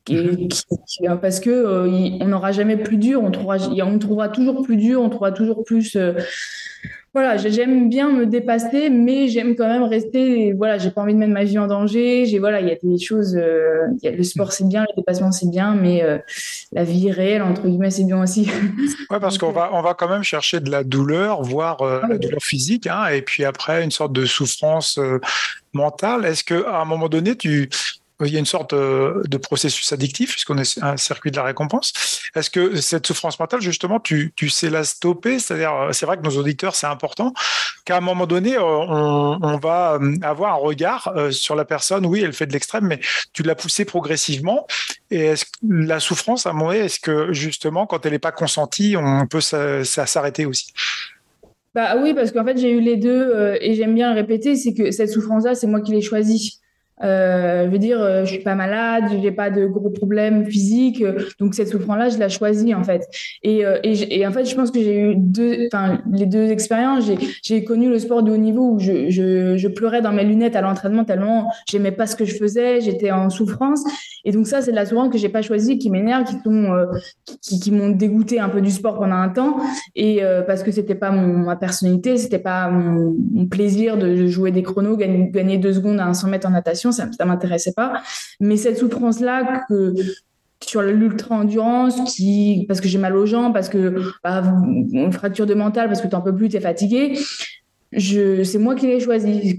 [0.08, 0.48] Et,
[1.02, 1.18] mhm.
[1.20, 5.02] parce que euh, on n'aura jamais plus dur, on trouvera, on trouvera toujours plus dur,
[5.02, 5.96] on trouvera toujours plus
[7.16, 10.52] voilà, j'aime bien me dépasser, mais j'aime quand même rester.
[10.52, 12.26] Voilà, j'ai pas envie de mettre ma vie en danger.
[12.26, 13.34] J'ai voilà, il y a des choses.
[13.34, 16.18] Euh, le sport c'est bien, le dépassement c'est bien, mais euh,
[16.72, 18.50] la vie réelle entre guillemets c'est bien aussi.
[19.10, 22.18] ouais, parce qu'on va on va quand même chercher de la douleur, voire euh, la
[22.18, 25.00] douleur physique, hein, et puis après une sorte de souffrance
[25.72, 26.26] mentale.
[26.26, 27.70] Est-ce que à un moment donné tu
[28.24, 31.42] il y a une sorte euh, de processus addictif, puisqu'on est un circuit de la
[31.42, 31.92] récompense.
[32.34, 35.38] Est-ce que cette souffrance mentale, justement, tu, sais la stopper?
[35.38, 37.34] C'est-à-dire, euh, c'est vrai que nos auditeurs, c'est important,
[37.84, 42.06] qu'à un moment donné, euh, on, va avoir un regard sur la personne.
[42.06, 43.00] Oui, elle fait de l'extrême, mais
[43.32, 44.66] tu l'as poussée progressivement.
[45.10, 48.18] Et est-ce que la souffrance, à un moment donné, est-ce que, justement, quand elle n'est
[48.18, 50.72] pas consentie, on peut s'arrêter aussi?
[51.74, 54.90] Bah oui, parce qu'en fait, j'ai eu les deux et j'aime bien répéter, c'est que
[54.90, 56.60] cette souffrance-là, c'est moi qui l'ai choisie.
[57.04, 61.02] Euh, je veux dire, euh, je suis pas malade, j'ai pas de gros problèmes physiques,
[61.02, 63.06] euh, donc cette souffrance-là, je l'ai choisie en fait.
[63.42, 63.66] Et,
[64.26, 65.16] en fait, je pense que j'ai eu
[66.12, 67.04] les deux expériences.
[67.42, 71.04] J'ai connu le sport de haut niveau où je, pleurais dans mes lunettes à l'entraînement
[71.04, 73.84] tellement j'aimais pas ce que je faisais, j'étais en souffrance.
[74.24, 76.24] Et donc ça, c'est de la souffrance que j'ai pas choisie, qui m'énerve,
[77.42, 79.58] qui m'ont dégoûté un peu du sport pendant un temps,
[79.94, 84.62] et parce que c'était pas ma personnalité, c'était pas mon, mon, plaisir de jouer des
[84.62, 88.02] chronos, gagner, gagner deux secondes à 100 mètres en natation ça ne m'intéressait pas.
[88.40, 89.94] Mais cette souffrance-là que
[90.64, 94.42] sur l'ultra-endurance, qui, parce que j'ai mal aux jambes, parce que bah,
[95.12, 97.18] fracture de mental, parce que tu n'en peux plus, tu es fatigué,
[97.92, 99.56] c'est moi qui l'ai choisi.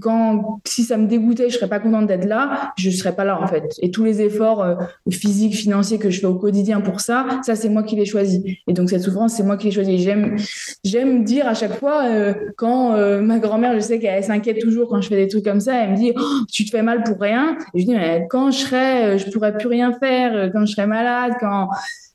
[0.64, 3.46] Si ça me dégoûtait, je serais pas contente d'être là, je serais pas là en
[3.46, 3.64] fait.
[3.80, 4.74] Et tous les efforts euh,
[5.10, 8.58] physiques, financiers que je fais au quotidien pour ça, ça c'est moi qui l'ai choisi.
[8.66, 9.98] Et donc cette souffrance, c'est moi qui l'ai choisi.
[9.98, 10.36] J'aime,
[10.84, 14.88] j'aime dire à chaque fois euh, quand euh, ma grand-mère, je sais qu'elle s'inquiète toujours
[14.88, 17.02] quand je fais des trucs comme ça, elle me dit oh, tu te fais mal
[17.04, 17.56] pour rien.
[17.74, 20.86] Et je dis mais quand je serai, je pourrais plus rien faire, quand je serai
[20.86, 21.68] malade, quand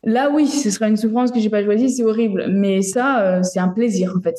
[0.03, 2.47] là oui, ce sera une souffrance que j'ai pas choisie, c'est horrible.
[2.49, 4.35] Mais ça, c'est un plaisir en fait.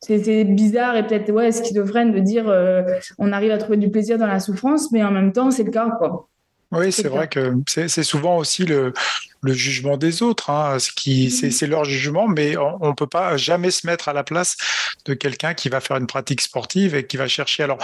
[0.00, 2.82] C'est bizarre et peut-être ouais, schizophrène de dire euh,
[3.18, 5.70] on arrive à trouver du plaisir dans la souffrance, mais en même temps, c'est le
[5.70, 5.90] cas.
[5.98, 6.26] Quoi.
[6.72, 8.92] Oui, c'est vrai que c'est souvent aussi le,
[9.40, 10.50] le, jugement des autres.
[10.50, 11.50] Hein, ce qui, mm-hmm.
[11.50, 14.56] c'est leur jugement, mais on ne peut pas jamais se mettre à la place
[15.04, 17.64] de quelqu'un qui va faire une pratique sportive et qui va chercher.
[17.64, 17.78] Alors,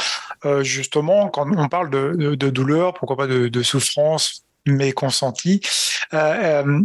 [0.45, 5.61] euh, justement, quand on parle de, de, douleur, pourquoi pas de, de souffrance, mais consentie,
[6.15, 6.81] euh, euh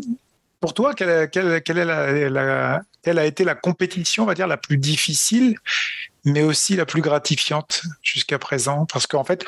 [0.61, 1.29] pour toi, quelle,
[1.75, 5.55] la, quelle a été la compétition, on va dire, la plus difficile,
[6.23, 8.85] mais aussi la plus gratifiante jusqu'à présent?
[8.85, 9.43] Parce qu'en fait,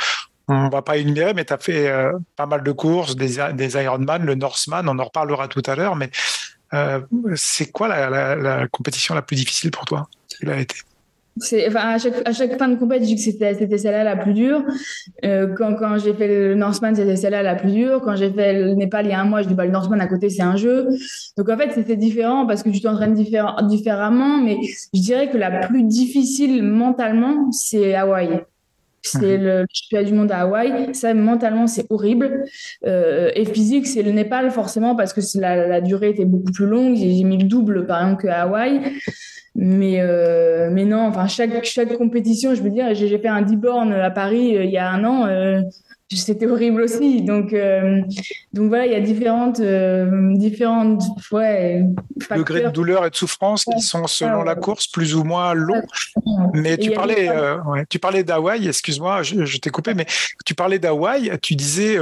[0.47, 3.73] on va pas énumérer, mais tu as fait euh, pas mal de courses, des, des
[3.81, 6.09] Ironman, le Norseman, on en reparlera tout à l'heure, mais
[6.73, 6.99] euh,
[7.35, 10.75] c'est quoi la, la, compétition la plus difficile pour toi Quelle a été?
[11.75, 14.63] À, chaque, à chaque fin de compétition, c'était, c'était celle-là la plus dure.
[15.25, 18.01] Euh, quand, quand j'ai fait le Norseman, c'était celle-là la plus dure.
[18.01, 19.99] Quand j'ai fait le Népal il y a un mois, je dis bah, le Norseman
[19.99, 20.89] à côté, c'est un jeu.
[21.37, 24.37] Donc en fait, c'était différent parce que tu t'entraînes différemment.
[24.43, 24.57] Mais
[24.93, 28.41] je dirais que la plus difficile mentalement, c'est Hawaï.
[29.05, 29.43] C'est mhm.
[29.43, 30.95] le championnat du monde à Hawaï.
[30.95, 32.45] Ça, mentalement, c'est horrible.
[32.85, 36.65] Euh, et physique, c'est le Népal, forcément, parce que la, la durée était beaucoup plus
[36.65, 36.95] longue.
[36.95, 38.79] J'ai, j'ai mis le double, par exemple, qu'à Hawaï.
[39.55, 43.55] Mais, euh, mais non, enfin, chaque, chaque compétition, je veux dire, j'ai fait un 10
[43.57, 45.61] bornes à Paris euh, il y a un an, euh,
[46.09, 47.21] c'était horrible aussi.
[47.21, 47.55] Donc,
[48.53, 49.59] donc voilà, il y a différentes,
[50.37, 51.83] différentes ouais,
[52.35, 55.81] degrés de douleur et de souffrance qui sont selon la course plus ou moins longs.
[56.53, 57.29] Mais tu parlais,
[57.89, 60.05] tu parlais d'Hawaï, excuse-moi, je, je t'ai coupé, mais
[60.45, 61.97] tu parlais d'Hawaï, tu disais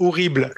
[0.00, 0.52] horrible.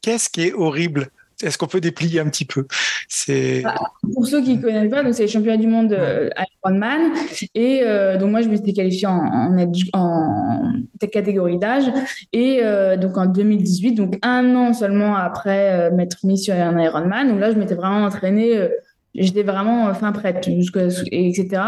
[0.00, 1.10] Qu'est-ce qui est horrible?
[1.42, 2.66] Est-ce qu'on peut déplier un petit peu?
[3.08, 3.74] C'est bah,
[4.14, 6.28] pour ceux qui ne connaissent pas, c'est les championnats du monde euh,
[6.64, 7.12] Ironman.
[7.54, 9.56] Et euh, donc moi je me suis qualifiée en,
[9.92, 10.72] en,
[11.12, 11.84] catégorie d'âge.
[12.32, 17.28] Et euh, donc en 2018, donc un an seulement après m'être mis sur un Ironman,
[17.28, 18.68] donc là je m'étais vraiment entraînée
[19.14, 21.62] j'étais vraiment fin prête, etc.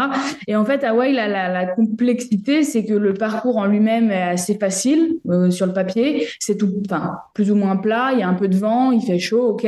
[0.47, 5.15] Et en fait, Hawaï, la, complexité, c'est que le parcours en lui-même est assez facile
[5.29, 6.27] euh, sur le papier.
[6.39, 8.09] C'est tout, enfin, plus ou moins plat.
[8.13, 9.67] Il y a un peu de vent, il fait chaud, ok.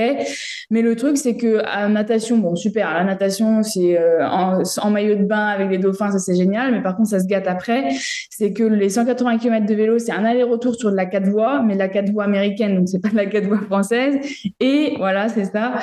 [0.70, 2.94] Mais le truc, c'est que à natation, bon, super.
[2.94, 6.72] la natation, c'est euh, en, maillot de bain avec les dauphins, ça c'est génial.
[6.72, 7.90] Mais par contre, ça se gâte après.
[8.30, 11.62] C'est que les 180 km de vélo, c'est un aller-retour sur de la quatre voies,
[11.64, 14.20] mais la quatre voies américaine, donc c'est pas la quatre voies française.
[14.60, 15.76] Et voilà, c'est ça.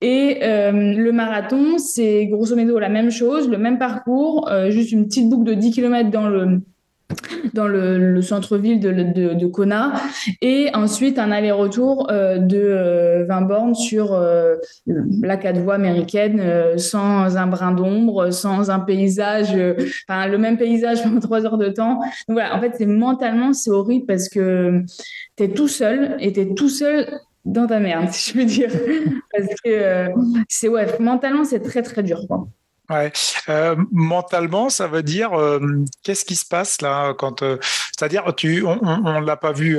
[0.00, 1.37] Et euh, le marathon
[1.78, 5.54] c'est grosso modo la même chose, le même parcours, euh, juste une petite boucle de
[5.54, 6.60] 10 km dans le
[7.54, 8.92] dans le, centre-ville de,
[9.32, 9.94] de, Kona
[10.42, 14.12] et ensuite un aller-retour euh, de 20 euh, bornes sur
[14.84, 16.42] la quatre voies américaine
[16.76, 19.56] sans un brin d'ombre, sans un paysage,
[20.06, 21.98] enfin le même paysage pendant trois heures de temps.
[22.28, 24.82] Voilà, en fait, c'est mentalement, c'est horrible parce que
[25.38, 27.06] tu es tout seul et tu es tout seul
[27.44, 28.70] dans ta merde, si je peux dire.
[29.32, 30.08] Parce que euh,
[30.48, 32.26] c'est ouais, mentalement, c'est très très dur.
[32.28, 32.48] Quoi.
[32.90, 33.12] Ouais.
[33.50, 35.60] Euh, mentalement, ça veut dire euh,
[36.04, 37.58] qu'est-ce qui se passe là quand euh,
[37.92, 39.78] c'est-à-dire tu on, on, l'a pas vu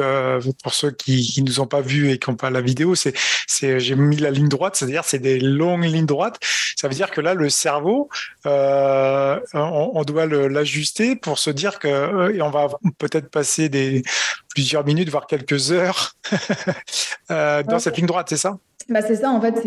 [0.64, 3.14] pour ceux qui, qui nous ont pas vu et qui n'ont pas la vidéo, c'est
[3.48, 6.38] c'est j'ai mis la ligne droite, c'est-à-dire c'est des longues lignes droites.
[6.76, 8.10] Ça veut dire que là le cerveau
[8.46, 12.68] on, on, doit l'ajuster pour se dire que et on va
[13.00, 14.04] peut-être passer des
[14.50, 16.16] plusieurs minutes voire quelques heures
[17.30, 18.60] dans cette ligne droite, c'est ça?
[18.90, 19.62] Bah c'est ça, en fait,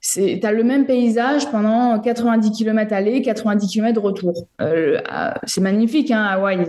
[0.00, 4.32] c'est, tu as le même paysage pendant 90 km aller, 90 km retour.
[4.60, 4.98] Euh,
[5.44, 6.66] c'est magnifique, hein, Hawaï,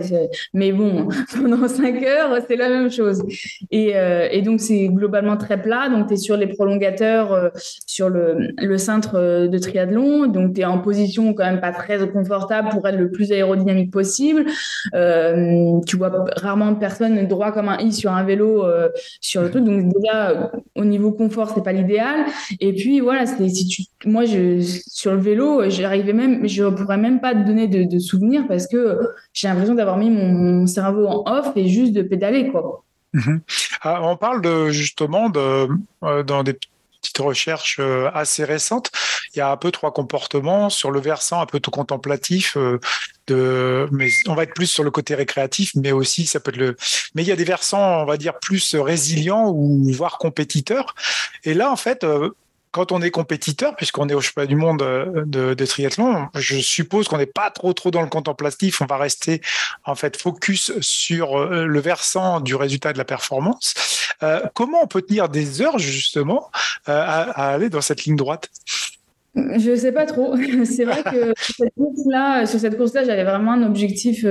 [0.54, 3.22] mais bon, pendant 5 heures, c'est la même chose.
[3.70, 7.48] Et, euh, et donc, c'est globalement très plat, donc tu es sur les prolongateurs, euh,
[7.86, 12.06] sur le, le cintre de triathlon, donc tu es en position quand même pas très
[12.08, 14.44] confortable pour être le plus aérodynamique possible.
[14.92, 18.64] tu vois rarement personne droit comme un i sur un vélo
[19.20, 21.87] sur le truc, donc déjà, au niveau confort, c'est pas l'idée
[22.60, 27.20] et puis voilà, si tu, moi je, sur le vélo, j'arrivais même, je pourrais même
[27.20, 28.98] pas te donner de, souvenirs parce que
[29.32, 32.84] j'ai l'impression d'avoir mis mon, cerveau en off et juste de pédaler quoi.
[33.14, 33.40] Mhm.
[33.82, 35.68] Ah, on parle de, justement de,
[36.04, 36.54] euh, dans des
[37.18, 38.90] petites recherches euh, assez récentes,
[39.34, 42.56] il y a un peu trois comportements sur le versant un peu tout contemplatif.
[42.56, 42.78] Euh,
[43.26, 46.56] de, mais on va être plus sur le côté récréatif, mais aussi ça peut être
[46.56, 46.76] le.
[47.14, 50.94] Mais il y a des versants, on va dire plus résilients ou voire compétiteurs.
[51.44, 52.06] Et là, en fait,
[52.70, 57.08] quand on est compétiteur, puisqu'on est au championnat du monde euh, de, triathlon, je suppose
[57.08, 58.80] qu'on n'est pas trop trop dans le contemplatif.
[58.80, 59.40] On va rester
[59.84, 63.74] en fait focus sur euh, le versant du résultat de la performance.
[64.22, 66.50] Euh, comment on peut tenir des heures justement
[66.86, 68.48] à, aller dans cette ligne droite?
[69.34, 70.34] Je sais pas trop.
[70.64, 71.34] C'est vrai que
[72.46, 74.24] sur cette course-là, j'avais vraiment un objectif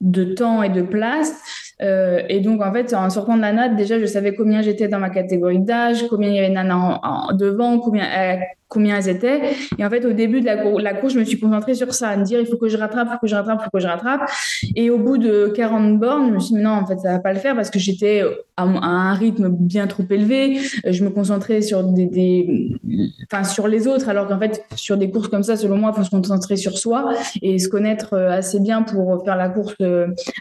[0.00, 1.34] de temps et de place.
[1.82, 4.88] Euh, et donc, en fait, en sortant de la natte, déjà, je savais combien j'étais
[4.88, 8.36] dans ma catégorie d'âge, combien il y avait de en, devant, combien, euh,
[8.68, 9.40] combien elles étaient.
[9.78, 12.16] Et en fait, au début de la, course, je me suis concentrée sur ça, à
[12.16, 13.80] me dire, il faut que je rattrape, il faut que je rattrape, il faut que
[13.80, 14.30] je rattrape.
[14.76, 17.18] Et au bout de 40 bornes, je me suis dit, non, en fait, ça va
[17.18, 18.22] pas le faire parce que j'étais
[18.56, 20.58] à, un rythme bien trop élevé.
[20.86, 22.70] Je me concentrais sur des,
[23.30, 25.98] enfin, sur les autres, alors qu'en fait, sur des courses comme ça, selon moi, il
[25.98, 29.74] faut se concentrer sur soi et se connaître euh, assez bien pour faire la course
[29.80, 29.89] euh,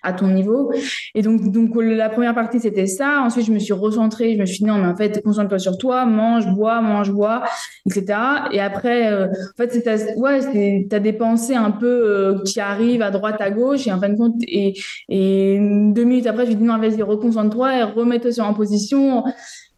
[0.03, 0.71] à ton niveau.
[1.15, 3.21] Et donc, donc, la première partie, c'était ça.
[3.21, 4.35] Ensuite, je me suis recentrée.
[4.35, 7.43] Je me suis dit, non, mais en fait, concentre-toi sur toi, mange, bois, mange, bois,
[7.85, 8.17] etc.
[8.51, 13.01] Et après, euh, en fait, c'est ouais, t'as des pensées un peu euh, qui arrivent
[13.01, 14.73] à droite, à gauche, et en fin de compte, et,
[15.07, 19.23] et deux minutes après, je lui dis non, vas-y, reconcentre-toi et remets-toi sur en position.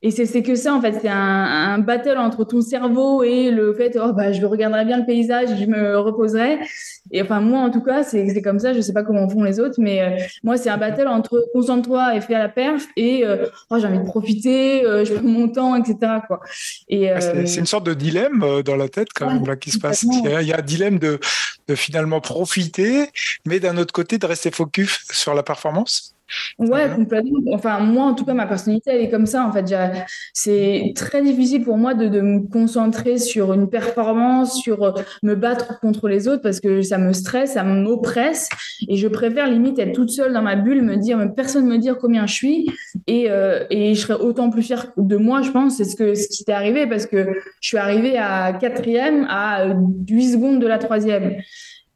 [0.03, 3.71] Et c'est que ça, en fait, c'est un, un, battle entre ton cerveau et le
[3.73, 6.57] fait, oh, bah, je regarderai bien le paysage, je me reposerai.
[7.11, 8.73] Et enfin, moi, en tout cas, c'est comme ça.
[8.73, 12.15] Je sais pas comment font les autres, mais euh, moi, c'est un battle entre concentre-toi
[12.15, 15.49] et fais la perf et euh, oh, j'ai envie de profiter, euh, je prends mon
[15.49, 16.13] temps, etc.
[16.25, 16.39] Quoi.
[16.87, 20.01] Et, c'est une sorte de dilemme dans la tête, quand même, là, qui se passe.
[20.03, 21.19] Il y, a, il y, a, un dilemme de,
[21.67, 23.09] de finalement profiter,
[23.45, 26.15] mais d'un autre côté, de rester focus sur la performance.
[26.59, 27.39] Ouais, complètement.
[27.53, 29.45] Enfin, moi, en tout cas, ma personnalité, elle est comme ça.
[29.45, 29.73] En fait,
[30.33, 34.91] c'est très difficile pour moi de, de, me concentrer sur une performance, sur euh,
[35.23, 38.49] me battre contre les autres parce que ça me stresse, ça m'oppresse.
[38.87, 41.97] Et je préfère limite être toute seule dans ma bulle, me dire, personne me dire
[41.97, 42.69] combien je suis.
[43.07, 45.77] Et, euh, et je serais autant plus fière de moi, je pense.
[45.77, 47.27] C'est ce, que, ce qui t'est arrivé parce que
[47.59, 49.73] je suis arrivée à quatrième à
[50.09, 51.35] 8 secondes de la troisième.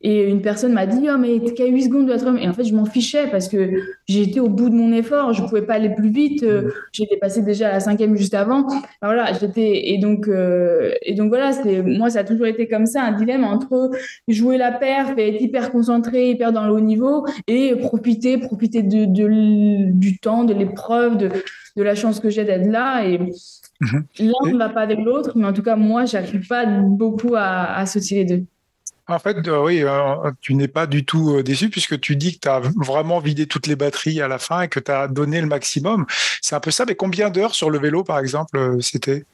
[0.08, 2.54] Et une personne m'a dit, oh, mais t'es qu'à 8 secondes de la Et en
[2.54, 3.72] fait, je m'en fichais parce que
[4.08, 5.34] j'étais au bout de mon effort.
[5.34, 6.44] Je pouvais pas aller plus vite.
[6.44, 8.68] Euh, j'étais passé déjà à la cinquième juste avant.
[9.02, 13.02] voilà, j'étais, et donc, euh, et donc voilà, moi, ça a toujours été comme ça,
[13.02, 13.89] un dilemme entre
[14.28, 18.84] jouer la perf et être hyper concentré, hyper dans le haut niveau et profiter, profiter
[18.84, 21.32] de, de du temps, de l'épreuve, de,
[21.78, 23.08] de la chance que j'ai d'être là.
[23.08, 24.06] Et, mhm.
[24.20, 27.41] L'un ne va pas avec l'autre, mais en tout cas, moi, j'arrive pas beaucoup à,
[27.41, 28.46] à associer les deux.
[29.08, 32.36] En fait, euh, oui, euh, tu n'es pas du tout euh, déçu puisque tu dis
[32.36, 35.08] que tu as vraiment vidé toutes les batteries à la fin et que tu as
[35.08, 36.06] donné le maximum.
[36.41, 39.26] C'est un peu ça, mais combien d'heures sur le vélo, par exemple, c'était?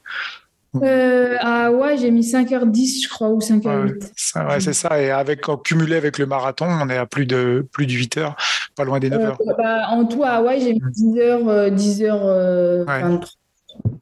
[0.73, 4.49] Ah ouais, j'ai mis 5h10, je crois, ou 5h08.
[4.49, 5.01] Ouais, c'est ça.
[5.01, 8.36] Et avec, cumulé avec le marathon, on est à plus de, plus de 8 heures,
[8.75, 9.38] pas loin des 9 heures.
[9.57, 13.29] Bah, en tout, à Hawaï, j'ai mis 10 h 10 heures 23.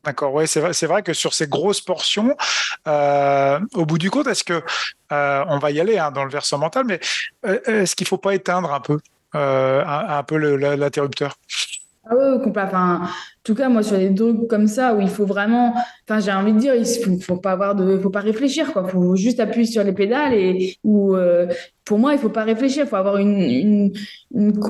[0.03, 2.35] D'accord, ouais, c'est vrai, vrai que sur ces grosses portions,
[2.87, 4.63] euh, au bout du compte, est-ce que
[5.11, 6.99] euh, on va y aller hein, dans le versant mental, mais
[7.45, 8.99] euh, est-ce qu'il faut pas éteindre un peu,
[9.33, 11.35] un, peu l'interrupteur?
[12.09, 13.07] Ah oui, enfin, en
[13.43, 15.73] tout cas, moi, sur des trucs comme ça, où il faut vraiment,
[16.07, 18.87] enfin, j'ai envie de dire, il faut, faut pas avoir de, faut pas réfléchir, quoi.
[18.87, 21.15] Faut juste appuyer sur les pédales et, ou,
[21.89, 23.91] pour moi, il faut pas réfléchir, il faut avoir une,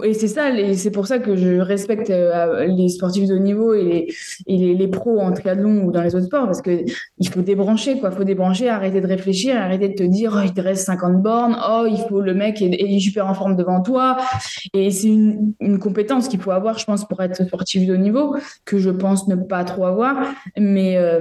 [0.04, 3.40] et c'est ça, et c'est pour ça que je respecte euh, les sportifs de haut
[3.40, 4.08] niveau et
[4.48, 6.86] les, les, pros en triathlon ou dans les autres sports, parce que
[7.18, 10.54] il faut débrancher, quoi, faut débrancher, arrêter de réfléchir, arrêter de te dire, oh, il
[10.54, 13.82] te reste 50 bornes, oh, il faut le mec est, est super en forme devant
[13.82, 14.16] toi,
[14.74, 17.98] et c'est une, une compétence qu'il faut avoir, je pense, pour être sportif de haut
[17.98, 18.36] niveau,
[18.66, 21.20] que je pense ne pas trop avoir, mais, euh,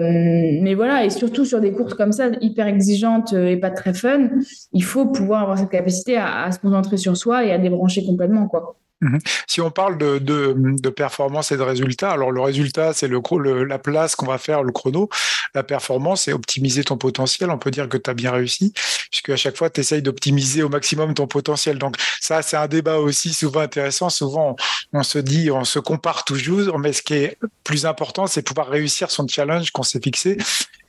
[0.62, 4.28] mais voilà, et surtout sur des courses comme ça, hyper exigeantes et pas très fun,
[4.72, 8.46] il faut pouvoir avoir cette capacité à, se concentrer sur soi et à débrancher complètement,
[8.46, 8.76] quoi.
[9.00, 9.18] Mhm.
[9.46, 13.64] Si on parle de, de, performance et de résultat, alors le résultat, c'est le, le,
[13.64, 15.08] la place qu'on va faire, le chrono.
[15.54, 17.50] La performance, c'est optimiser ton potentiel.
[17.50, 18.72] On peut dire que tu as bien réussi,
[19.10, 21.78] puisque à chaque fois, tu essayes d'optimiser au maximum ton potentiel.
[21.78, 24.10] Donc ça, c'est un débat aussi souvent intéressant.
[24.10, 24.56] Souvent,
[24.92, 28.68] on, se dit, on se compare toujours, mais ce qui est plus important, c'est pouvoir
[28.68, 30.38] réussir son challenge qu'on s'est fixé.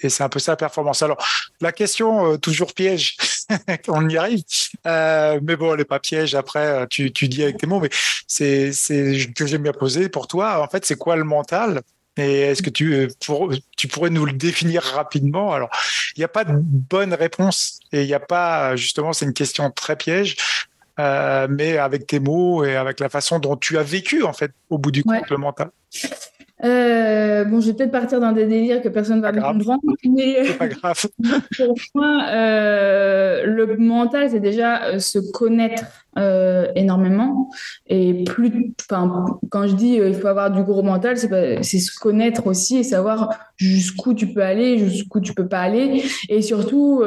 [0.01, 1.03] Et c'est un peu ça la performance.
[1.03, 1.17] Alors,
[1.61, 3.17] la question, euh, toujours piège,
[3.87, 4.43] on y arrive.
[4.87, 6.35] Euh, mais bon, elle n'est pas piège.
[6.35, 7.89] Après, euh, tu, tu dis avec tes mots, mais
[8.27, 8.71] c'est
[9.35, 10.61] que j'aime bien poser pour toi.
[10.63, 11.81] En fait, c'est quoi le mental?
[12.17, 15.53] Et est-ce que tu, pour, tu pourrais nous le définir rapidement?
[15.53, 15.69] Alors,
[16.15, 19.33] il n'y a pas de bonne réponse et il n'y a pas, justement, c'est une
[19.33, 20.35] question très piège,
[20.99, 24.51] euh, mais avec tes mots et avec la façon dont tu as vécu, en fait,
[24.69, 25.69] au bout du compte, le mental.
[26.63, 30.45] Euh, bon, je vais peut-être partir dans des délires que personne ne va comprendre, mais
[30.45, 31.05] c'est pas grave.
[31.57, 35.85] pour moi, euh, le mental, c'est déjà euh, se connaître
[36.75, 37.49] énormément.
[37.87, 42.45] Et plus, enfin, quand je dis il faut avoir du gros mental, c'est se connaître
[42.45, 47.03] aussi et savoir jusqu'où tu peux aller, jusqu'où tu peux pas aller, et surtout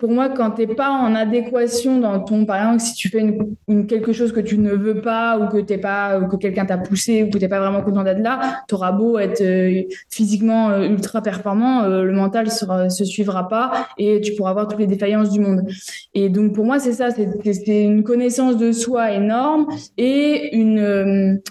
[0.00, 3.20] pour moi, quand tu n'es pas en adéquation dans ton, par exemple, si tu fais
[3.68, 6.64] une, quelque chose que tu ne veux pas ou que t'es pas, ou que quelqu'un
[6.64, 9.42] t'a poussé ou que tu n'es pas vraiment content d'être là, tu auras beau être
[9.42, 14.50] euh, physiquement euh, ultra performant, euh, le mental ne se suivra pas et tu pourras
[14.50, 15.66] avoir toutes les défaillances du monde.
[16.14, 19.66] Et donc, pour moi, c'est ça, c'est une connaissance de soi énorme
[19.98, 21.42] et une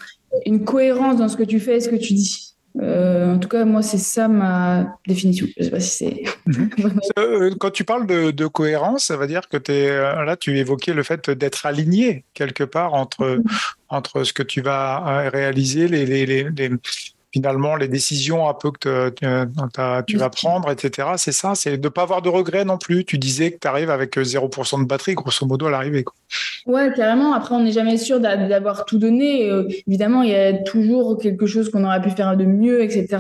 [0.66, 2.49] cohérence dans ce que tu fais et ce que tu dis.
[2.78, 5.48] Euh, en tout cas, moi, c'est ça ma définition.
[5.58, 6.24] Je sais pas si c'est.
[6.46, 6.70] Mhm.
[7.18, 10.94] Euh, quand tu parles de, cohérence, ça veut dire que es, euh, là, tu évoquais
[10.94, 13.44] le fait d'être aligné quelque part entre, mhm.
[13.90, 16.70] entre ce que tu vas réaliser, les, les, les,
[17.32, 19.10] finalement les décisions un peu que
[20.08, 21.10] tu vas prendre, etc.
[21.18, 23.06] C'est ça, c'est de ne pas avoir de regrets non plus.
[23.06, 26.06] Tu disais que tu arrives avec 0% de batterie, grosso modo, à l'arrivée.
[26.66, 27.34] Ouais, carrément.
[27.34, 29.50] Après, on n'est jamais sûr d'avoir tout donné.
[29.50, 33.18] Euh, évidemment, il y a toujours quelque chose qu'on aurait pu faire de mieux, etc.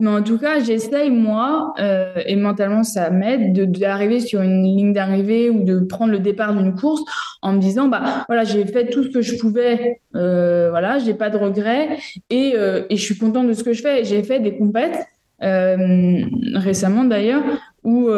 [0.00, 4.92] Mais en tout cas, j'essaye, moi, euh, et mentalement, ça m'aide, d'arriver sur une ligne
[4.92, 7.02] d'arrivée ou de prendre le départ d'une course
[7.42, 11.14] en me disant, bah voilà, j'ai fait tout ce que je pouvais, euh, voilà, j'ai
[11.14, 14.04] pas de regrets et, euh, et je suis contente de ce que je fais.
[14.04, 15.06] J'ai fait des compètes
[15.40, 17.44] récemment d'ailleurs
[17.84, 18.10] où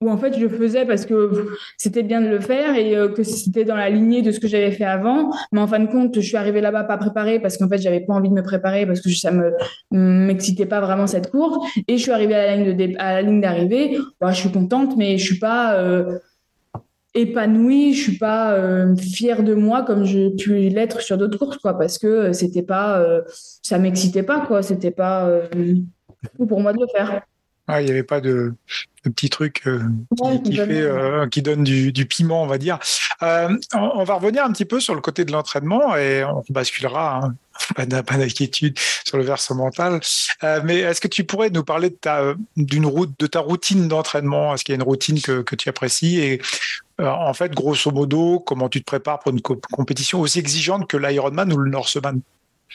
[0.00, 3.08] où en fait je le faisais parce que c'était bien de le faire et euh,
[3.08, 5.32] que c'était dans la lignée de ce que j'avais fait avant.
[5.50, 8.00] Mais en fin de compte, je suis arrivée là-bas pas préparée parce qu'en fait j'avais
[8.00, 9.52] pas envie de me préparer parce que ça me
[9.90, 11.58] m'excitait pas vraiment cette course.
[11.88, 13.98] Et je suis arrivée à la ligne d'arrivée.
[14.24, 16.18] Je suis contente, mais je suis pas euh,
[17.14, 21.58] épanouie, je suis pas euh, fière de moi comme je pu l'être sur d'autres courses,
[21.58, 23.04] quoi, parce que c'était pas,
[23.62, 24.62] ça m'excitait pas, quoi.
[24.62, 25.30] C'était pas
[26.48, 27.22] pour moi de le faire.
[27.70, 28.54] Ah, il n'y avait pas de,
[29.10, 29.80] petit truc euh,
[30.44, 32.78] qui, fait, euh, qui, donne du, piment, on va dire.
[33.22, 37.20] Euh, on, va revenir un petit peu sur le côté de l'entraînement et on basculera.
[37.22, 37.34] Hein.
[37.74, 40.00] Pas d'inquiétude sur le versant mental.
[40.64, 44.54] mais est-ce que tu pourrais nous parler de ta, d'une route, de ta routine d'entraînement?
[44.54, 46.40] Est-ce qu'il y a une routine que, que tu apprécies Et
[47.00, 51.52] en fait, grosso modo, comment tu te prépares pour une compétition aussi exigeante que l'Ironman
[51.52, 52.20] ou le Norseman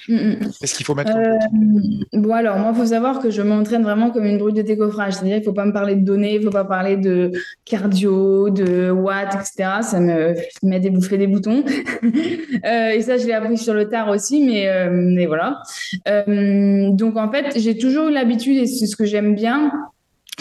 [0.10, 0.52] Mm, mm.
[0.62, 1.38] Est-ce qu'il faut mettre euh,
[2.14, 5.14] Bon, alors, moi, il faut savoir que je m'entraîne vraiment comme une brute de décoffrage.
[5.14, 7.32] C'est-à-dire qu'il ne faut pas me parler de données, il ne faut pas parler de
[7.66, 9.82] cardio, de watts, etc.
[9.82, 10.34] Ça me
[10.64, 11.64] met des bouffées des boutons.
[12.66, 15.62] euh, et ça, je l'ai appris sur le tard aussi, mais, euh, mais voilà.
[16.08, 19.72] Euh, donc, en fait, j'ai toujours eu l'habitude, et c'est ce que j'aime bien,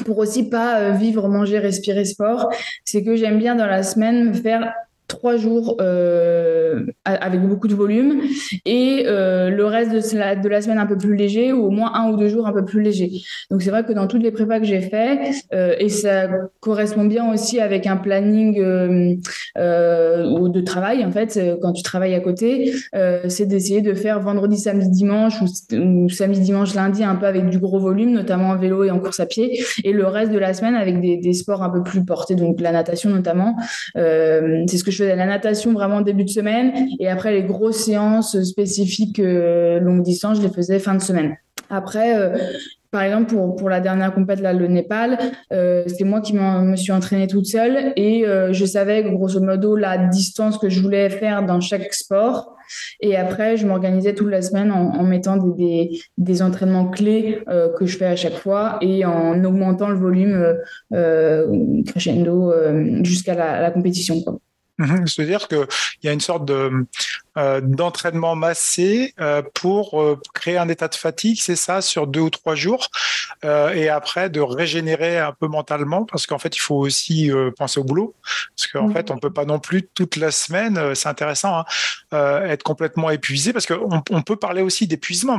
[0.05, 2.48] pour aussi pas vivre, manger, respirer sport,
[2.85, 4.72] c'est que j'aime bien dans la semaine me faire
[5.12, 8.22] trois jours euh, avec beaucoup de volume
[8.64, 11.70] et euh, le reste de la, de la semaine un peu plus léger ou au
[11.70, 13.11] moins un ou deux jours un peu plus léger.
[13.51, 15.18] Donc c'est vrai que dans toutes les prépas que j'ai fait
[15.53, 16.29] euh, et ça
[16.61, 18.57] correspond bien aussi avec un planning
[19.55, 22.72] de travail en fait quand tu travailles à côté,
[23.29, 27.59] c'est d'essayer de faire vendredi, samedi, dimanche ou, samedi, dimanche, lundi un peu avec du
[27.59, 30.55] gros volume, notamment en vélo et en course à pied et le reste de la
[30.55, 33.57] semaine avec des, des sports un peu plus portés, donc la natation notamment.
[33.94, 38.40] c'est ce que je la natation vraiment début de semaine et après les grosses séances
[38.42, 41.36] spécifiques euh, longue distance, je les faisais fin de semaine.
[41.70, 42.36] Après, euh,
[42.90, 45.18] par exemple, pour, pour la dernière compète, là, le Népal,
[45.52, 49.96] euh, c'est moi qui me suis entraînée toute seule et je savais grosso modo la
[49.96, 52.56] distance que je voulais faire dans chaque sport.
[53.00, 57.42] Et après, je m'organisais toute la semaine en, mettant des, des, entraînements clés
[57.78, 60.54] que je fais à chaque fois et en augmentant le volume
[61.86, 62.52] crescendo
[63.02, 64.20] jusqu'à la, la, compétition.
[64.22, 64.38] Quoi.
[64.78, 65.06] Mhm.
[65.06, 65.66] C'est-à-dire qu'il
[66.02, 66.87] y a une sorte de,
[67.36, 72.30] d'entraînement massé euh, pour euh, créer un état de fatigue, c'est ça, sur deux ou
[72.30, 72.88] trois jours,
[73.74, 77.84] et après de régénérer un peu mentalement, parce qu'en fait, il faut aussi penser au
[77.84, 78.14] boulot,
[78.56, 81.64] parce qu'en fait, on peut pas non plus toute la semaine, c'est intéressant,
[82.12, 85.36] hein, être complètement épuisé, parce qu'on on peut parler aussi d'épuisement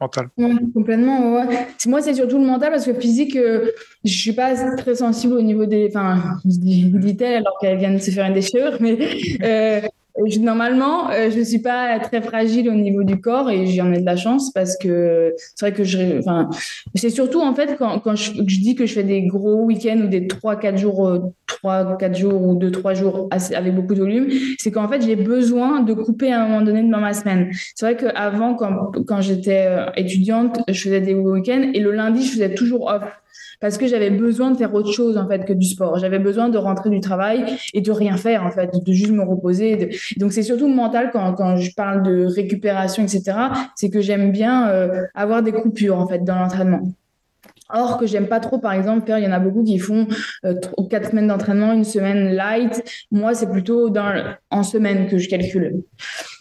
[0.00, 0.28] mental.
[0.72, 1.66] complètement, ouais.
[1.86, 5.66] Moi, c'est surtout le mental, parce que physique, je suis pas très sensible au niveau
[5.66, 5.88] des...
[5.88, 9.90] Enfin, dit-elle alors qu'elle vient de se faire une déchirure, mais
[10.40, 14.00] normalement, euh, je ne suis pas très fragile au niveau du corps et j'en ai
[14.00, 16.18] de la chance parce que c'est vrai que je.
[16.18, 16.48] Enfin,
[16.94, 20.08] c'est surtout en fait quand, quand je, dis que je fais des gros week-ends ou
[20.08, 24.28] des 3-4 jours, 3, 4 jours ou 2-3 jours avec beaucoup de volume,
[24.58, 27.50] c'est qu'en fait j'ai besoin de couper à un moment donné dans ma semaine.
[27.74, 32.24] C'est vrai qu'avant, quand, quand j'étais euh, étudiante, je faisais des week-ends et le lundi,
[32.24, 33.04] je faisais toujours off.
[33.60, 35.98] Parce que j'avais besoin de faire autre chose en fait que du sport.
[35.98, 39.22] J'avais besoin de rentrer du travail et de rien faire en fait, de juste me
[39.22, 39.96] reposer.
[40.16, 43.22] Donc c'est surtout mental quand, quand je parle de récupération, etc.
[43.76, 46.82] C'est que j'aime bien euh, avoir des coupures en fait dans l'entraînement.
[47.72, 50.08] Or, que j'aime pas trop, par exemple, faire, il y en a beaucoup qui font
[50.44, 50.54] euh,
[50.90, 52.82] quatre semaines d'entraînement, une semaine light.
[53.10, 55.82] Moi, c'est plutôt dans, en semaine que je calcule.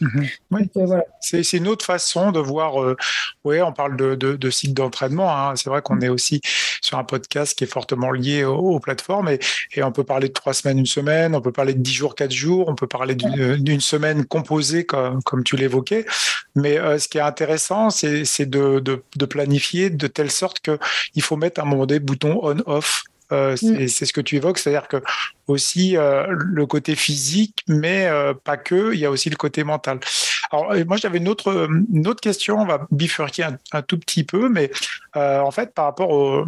[0.01, 0.25] Mhm.
[0.53, 1.03] Euh, voilà.
[1.19, 2.81] C'est une autre façon de voir.
[2.81, 2.95] Euh,
[3.43, 5.31] oui, on parle de, de, de cycle d'entraînement.
[5.31, 5.53] Hein.
[5.55, 6.41] C'est vrai qu'on est aussi
[6.89, 9.39] sur un podcast qui est fortement lié aux, plateformes et,
[9.75, 12.15] et, on peut parler de trois semaines, une semaine, on peut parler de dix jours,
[12.15, 16.05] quatre jours, on peut parler d'une semaine composée comme, comme tu l'évoquais.
[16.55, 20.79] Mais ce qui est intéressant, c'est de, de, de, planifier de telle sorte que
[21.13, 23.03] il faut mettre à un moment donné bouton on-off.
[23.31, 23.87] Euh, mm.
[23.87, 24.97] c'est ce que tu évoques, c'est-à-dire que
[25.47, 29.63] aussi euh, le côté physique, mais euh, pas que, il y a aussi le côté
[29.63, 29.99] mental.
[30.51, 34.49] Alors moi j'avais une autre, une autre question, on va bifurquer un, tout petit peu,
[34.49, 34.71] mais
[35.15, 36.45] en fait par rapport au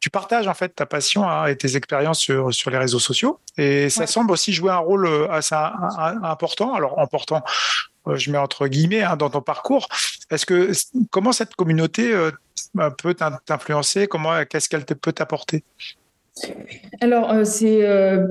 [0.00, 3.40] tu partages en fait ta passion hein, et tes expériences sur, sur les réseaux sociaux
[3.56, 6.74] et ça semble aussi jouer un rôle assez important.
[6.74, 7.42] Alors important,
[8.06, 9.88] je mets entre guillemets hein, dans ton parcours.
[10.30, 10.72] Est-ce que
[11.10, 12.14] comment cette communauté
[12.98, 15.64] peut t'influencer Comment, qu'est-ce qu'elle peut t'apporter?
[17.00, 18.26] Alors, euh, c'est euh,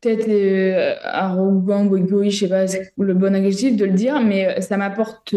[0.00, 4.60] peut-être euh, arrogant ou égoïste, je sais pas le bon adjectif de le dire, mais
[4.60, 5.34] ça m'apporte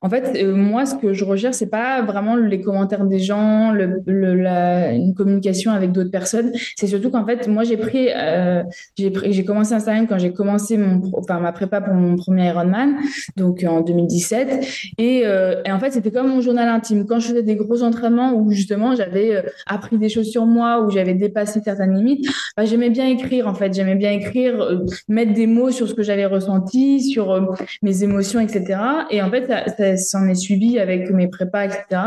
[0.00, 3.72] en fait, euh, moi, ce que je recherche, c'est pas vraiment les commentaires des gens,
[3.72, 6.52] la, une communication avec d'autres personnes.
[6.76, 8.62] C'est surtout qu'en fait, moi, j'ai pris, euh,
[8.96, 12.96] j'ai commencé Instagram quand j'ai commencé mon, enfin, ma prépa pour mon premier Ironman,
[13.36, 14.92] donc en 2017.
[14.98, 17.06] Et, euh, et en fait, c'était comme mon journal intime.
[17.06, 20.90] Quand je faisais des gros entraînements où justement j'avais appris des choses sur moi, où
[20.90, 23.46] j'avais dépassé certaines limites, bah, j'aimais bien écrire.
[23.46, 28.02] En fait, j'aimais bien écrire, mettre des mots sur ce que j'avais ressenti, sur mes
[28.02, 28.78] émotions, etc.
[29.10, 32.02] Et en fait, ça, ça s'en est suivi avec mes prépas, etc.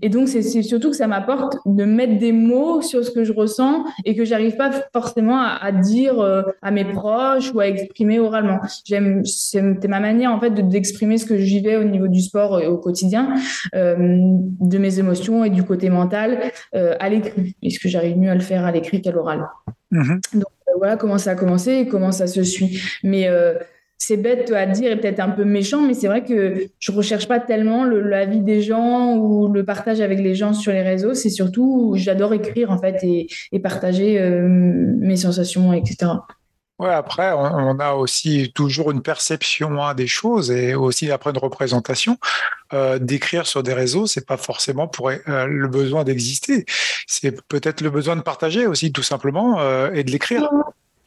[0.00, 3.32] Et donc, c'est surtout que ça m'apporte de mettre des mots sur ce que je
[3.32, 8.18] ressens et que j'arrive pas forcément à, dire euh, à mes proches ou à exprimer
[8.18, 8.58] oralement.
[8.84, 12.60] J'aime, c'était ma manière, en fait, d'exprimer ce que je vivais au niveau du sport
[12.60, 13.34] et au quotidien,
[13.74, 16.40] euh, de mes émotions et du côté mental
[16.74, 17.56] euh, à l'écrit.
[17.62, 19.46] Est-ce que j'arrive mieux à le faire à l'écrit qu'à l'oral?
[19.92, 20.20] Mm-hmm.
[20.34, 20.44] Donc,
[20.78, 22.80] voilà comment ça a commencé et comment ça se suit.
[23.04, 23.28] Mais
[24.04, 27.28] c'est bête à dire et peut-être un peu méchant, mais c'est vrai que je recherche
[27.28, 31.14] pas tellement l'avis des gens ou le partage avec les gens sur les réseaux.
[31.14, 36.14] C'est surtout, j'adore écrire en fait et, partager euh, mes sensations, etc.
[36.80, 41.38] Ouais, après, on, a aussi toujours une perception hein, des choses et aussi après une
[41.38, 42.18] représentation.
[42.72, 46.64] Euh, d'écrire sur des réseaux, c'est pas forcément pour euh, le besoin d'exister.
[47.06, 49.60] C'est peut-être le besoin de partager aussi, tout simplement,
[49.92, 50.50] et de l'écrire.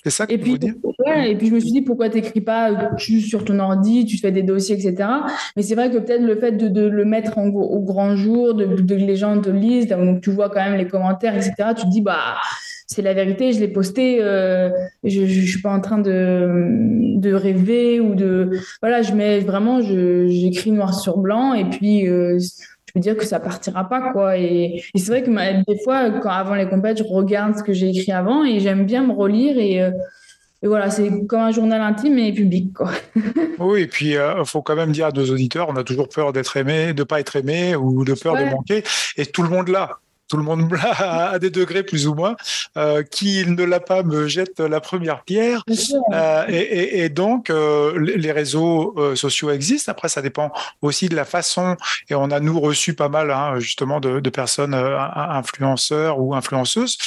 [0.05, 2.95] C'est ça que et puis, et puis je me suis dit pourquoi tu n'écris pas
[2.95, 5.09] juste sur ton ordi, tu fais des dossiers, etc.
[5.55, 9.15] Mais c'est vrai que peut-être le fait de, le mettre au grand jour, de, les
[9.15, 11.53] gens te lisent, donc tu vois quand même les commentaires, etc.
[11.75, 12.35] Tu te dis bah
[12.85, 14.69] c'est la vérité, je l'ai posté, euh,
[15.03, 18.51] je, ne suis pas en train de, de rêver ou de
[18.83, 22.37] voilà, je mets vraiment, j'écris noir sur blanc et puis euh,
[22.99, 24.37] dire que ça partira pas quoi.
[24.37, 27.89] Et, c'est vrai que des fois, quand avant les compètes, je regarde ce que j'ai
[27.89, 29.91] écrit avant et j'aime bien me relire et, euh,
[30.63, 32.91] voilà, c'est comme un journal intime et public quoi.
[33.59, 36.09] oui, et puis il euh, faut quand même dire à nos auditeurs, on a toujours
[36.09, 38.83] peur d'être aimé, de pas être aimé ou de peur de manquer,
[39.17, 42.35] et tout le monde là tout le monde à des degrés plus ou moins.
[42.77, 45.63] Euh, qui ne l'a pas me jette la première pierre.
[46.13, 49.91] Euh, et, donc, euh, les réseaux sociaux existent.
[49.91, 50.51] Après, ça dépend
[50.81, 51.77] aussi de la façon.
[52.09, 56.97] Et on a nous reçu pas mal hein, justement de, de personnes influenceurs ou influenceuses.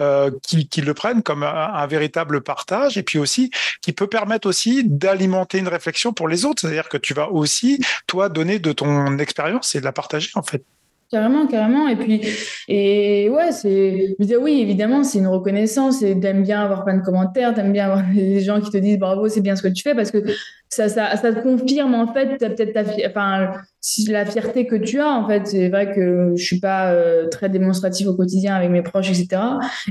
[0.00, 3.50] Euh, qui, qui, le prennent comme un, un, véritable partage et puis aussi
[3.82, 6.60] qui peut permettre aussi d'alimenter une réflexion pour les autres.
[6.60, 10.44] C'est-à-dire que tu vas aussi, toi, donner de ton expérience et de la partager en
[10.44, 10.62] fait.
[11.10, 11.88] Carrément, carrément.
[11.88, 12.20] Et puis,
[12.68, 17.02] et ouais, c'est, je oui, évidemment, c'est une reconnaissance et t'aimes bien avoir plein de
[17.02, 19.82] commentaires, t'aimes bien avoir des gens qui te disent bravo, c'est bien ce que tu
[19.82, 20.18] fais parce que
[20.68, 23.52] ça, ça, ça te confirme, en fait, peut-être ta, enfin,
[24.08, 25.46] la fierté que tu as, en fait.
[25.46, 29.40] C'est vrai que je suis pas euh, très démonstrative au quotidien avec mes proches, etc.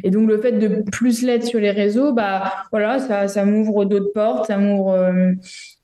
[0.04, 3.86] Et donc, le fait de plus l'être sur les réseaux, bah, voilà, ça, ça m'ouvre
[3.86, 5.32] d'autres portes, ça m'ouvre, euh,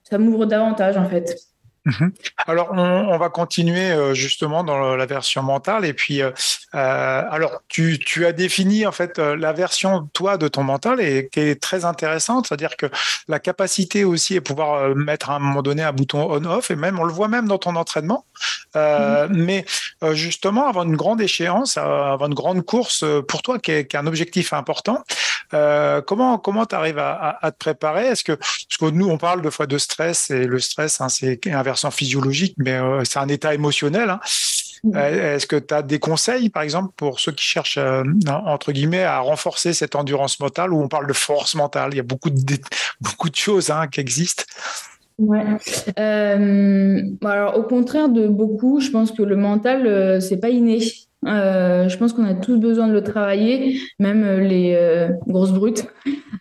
[0.03, 1.52] ça m'ouvre davantage, en fait.
[1.85, 2.13] Mhm.
[2.47, 5.83] Alors, on, va continuer euh, justement dans la version mentale.
[5.83, 6.31] Et puis, euh,
[6.75, 11.41] euh, alors, tu, as défini en fait la version toi de ton mental et qui
[11.41, 12.85] est très intéressante, c'est-à-dire que
[13.27, 16.99] la capacité aussi est pouvoir mettre à un moment donné un bouton on/off et même
[16.99, 18.25] on le voit même dans ton entraînement.
[18.75, 19.27] Mhm.
[19.31, 19.65] Mais
[20.13, 24.53] justement, avant une grande échéance, avant une grande course pour toi qui est, un objectif
[24.53, 25.03] important,
[25.51, 28.07] comment comment tu arrives à, te préparer?
[28.07, 31.09] Est-ce que parce que nous on parle de fois de stress et le stress, hein,
[31.09, 34.09] c'est un physiologique, mais euh, c'est un état émotionnel.
[34.09, 34.19] Hein.
[34.95, 37.79] Est-ce que tu as des conseils, par exemple, pour ceux qui cherchent,
[38.27, 41.89] entre guillemets, à renforcer cette endurance mentale, où on parle de force mentale?
[41.93, 42.55] Il y a beaucoup de,
[43.01, 44.43] beaucoup de choses hein, qui existent.
[45.17, 45.45] Ouais.
[45.95, 50.79] alors, au contraire de beaucoup, je pense que le mental, c'est pas inné.
[51.27, 55.53] Euh, je pense qu'on a tous besoin de le travailler, même euh, les euh, grosses
[55.53, 55.85] brutes.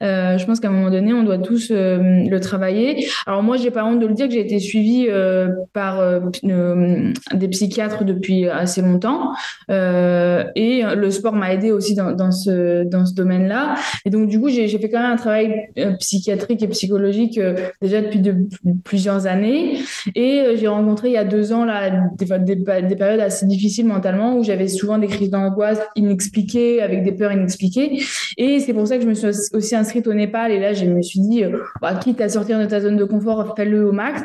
[0.01, 3.07] je pense qu'à un moment donné, on doit tous le travailler.
[3.27, 5.07] Alors moi, j'ai pas honte de le dire que j'ai été suivie
[5.73, 6.03] par
[7.33, 9.31] des psychiatres depuis assez longtemps,
[9.69, 13.77] et le sport m'a aidé aussi dans, ce dans ce domaine-là.
[14.05, 15.69] Et donc du coup, j'ai fait quand même un travail
[16.01, 17.39] psychiatrique et psychologique
[17.81, 18.35] déjà depuis de,
[18.83, 19.79] plusieurs années.
[20.17, 24.37] Et j'ai rencontré il y a deux ans là des, des périodes assez difficiles mentalement
[24.37, 28.03] où j'avais souvent des crises d'angoisse inexpliquées, avec des peurs inexpliquées.
[28.37, 30.51] Et c'est pour ça que je me suis aussi inscrite au Népal.
[30.51, 33.05] Et là, je me suis dit, euh, bah, quitte à sortir de ta zone de
[33.05, 34.23] confort, fais-le au max.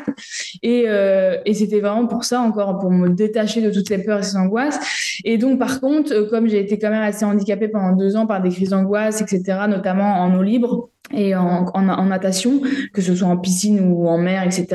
[0.62, 4.20] Et, euh, et c'était vraiment pour ça, encore pour me détacher de toutes ces peurs
[4.20, 4.78] et ces angoisses.
[5.24, 8.26] Et donc, par contre, euh, comme j'ai été quand même assez handicapée pendant deux ans
[8.26, 12.60] par des crises d'angoisse, etc., notamment en eau libre, et en, en, natation,
[12.92, 14.66] que ce soit en piscine ou en mer, etc.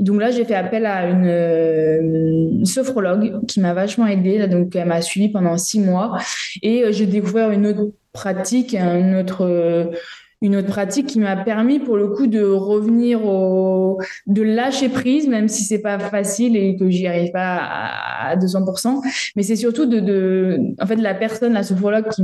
[0.00, 4.46] donc là, j'ai fait appel à une, euh, sophrologue qui m'a vachement aidée.
[4.48, 6.18] donc, elle m'a suivi pendant six mois
[6.62, 9.92] et euh, j'ai découvert une autre pratique, une autre
[10.42, 15.28] une autre pratique qui m'a permis pour le coup de revenir au de lâcher prise
[15.28, 19.00] même si c'est pas facile et que j'y arrive pas à, 200%
[19.36, 22.22] mais c'est surtout de, de en fait la personne la sophrologue qui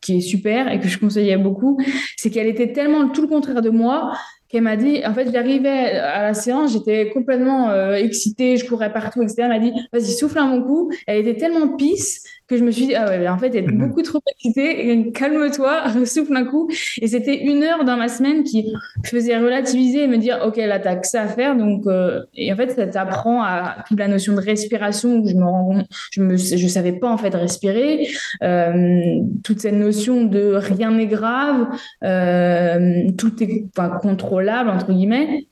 [0.00, 1.78] qui est super et que je conseillais beaucoup
[2.16, 4.12] c'est qu'elle était tellement tout le contraire de moi
[4.48, 8.92] qu'elle m'a dit, en fait, j'arrivais à la séance, j'étais complètement euh, excitée, je courais
[8.92, 9.34] partout, etc.
[9.42, 10.92] Elle m'a dit, vas-y, souffle un bon coup.
[11.06, 13.68] Elle était tellement pisse que je me suis dit, ah ouais, en fait, elle est
[13.68, 13.88] mhm.
[13.88, 16.70] beaucoup trop excitée, calme-toi, souffle un coup.
[17.00, 18.72] Et c'était une heure dans ma semaine qui
[19.04, 21.56] faisait relativiser et me dire, OK, là, t'as que ça à faire.
[21.56, 25.34] Donc, euh, et en fait, ça t'apprend à toute la notion de respiration où je
[25.34, 25.82] me rends
[26.12, 28.08] je me, je savais pas, en fait, respirer.
[28.42, 31.68] Euh, toute cette notion de rien n'est grave,
[32.04, 35.46] euh, tout est enfin, contrôlable, entre guillemets.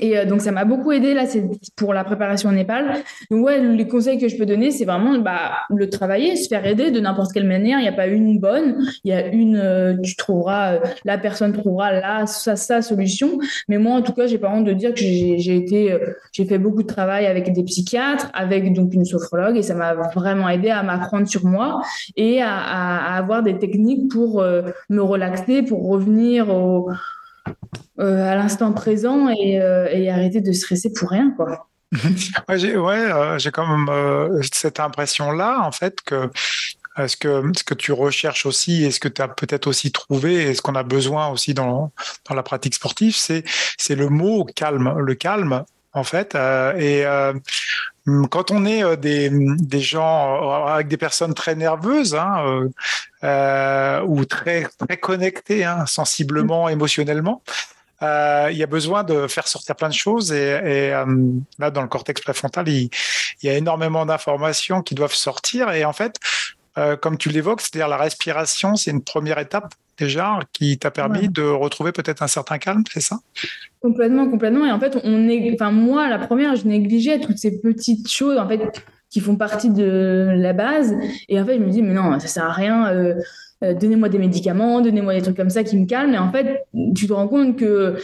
[0.00, 1.14] Et euh, donc, ça m'a beaucoup aidé.
[1.14, 1.44] Là, c'est
[1.76, 3.02] pour la préparation au Népal.
[3.30, 6.66] Donc, ouais, les conseils que je peux donner, c'est vraiment bah, le travailler, se faire
[6.66, 7.78] aider de n'importe quelle manière.
[7.78, 8.84] Il n'y a pas une bonne.
[9.04, 13.38] Il y a une, euh, tu trouveras, euh, la personne trouvera là, sa, sa solution.
[13.68, 15.96] Mais moi, en tout cas, j'ai pas honte de dire que j'ai été,
[16.32, 19.94] j'ai fait beaucoup de travail avec des psychiatres, avec donc une sophrologue, et ça m'a
[19.94, 21.80] vraiment aidé à m'apprendre sur moi
[22.16, 26.94] et à, à, avoir des techniques pour me relaxer, pour revenir au euh,
[27.98, 31.68] à l'instant présent euh, et, arrêter de stresser pour rien, quoi.
[32.48, 36.28] ouais, j'ai ouais, j'ai quand même cette impression-là, en fait, que
[37.06, 40.42] ce que, ce que tu recherches aussi et ce que tu as peut-être aussi trouvé
[40.42, 41.92] et ce qu'on a besoin aussi dans,
[42.28, 43.44] dans la pratique sportive, c'est,
[43.78, 44.94] c'est le mot calme.
[44.98, 46.34] Le calme, en fait.
[46.34, 47.04] et
[48.30, 52.68] quand on est des, des gens avec des personnes très nerveuses hein,
[54.04, 57.42] ou très, très connectées hein, sensiblement, émotionnellement,
[58.02, 61.04] euh, il y a besoin de faire sortir plein de choses et, euh,
[61.58, 62.90] là dans le cortex préfrontal il,
[63.42, 65.70] y a énormément d'informations qui doivent sortir.
[65.70, 66.16] Et en fait
[66.76, 71.28] euh, comme tu l'évoques c'est-à-dire la respiration c'est une première étape déjà qui t'a permis
[71.28, 73.20] de retrouver peut-être un certain calme c'est ça?
[73.80, 74.66] Complètement complètement.
[74.66, 78.38] Et en fait on est enfin moi la première je négligeais toutes ces petites choses
[78.38, 80.96] en fait qui font partie de la base.
[81.28, 83.14] Et en fait je me dis mais non ça sert à rien
[83.62, 86.14] euh, donnez-moi des médicaments, donnez-moi des trucs comme ça qui me calment.
[86.14, 87.96] Et en fait, tu te rends compte que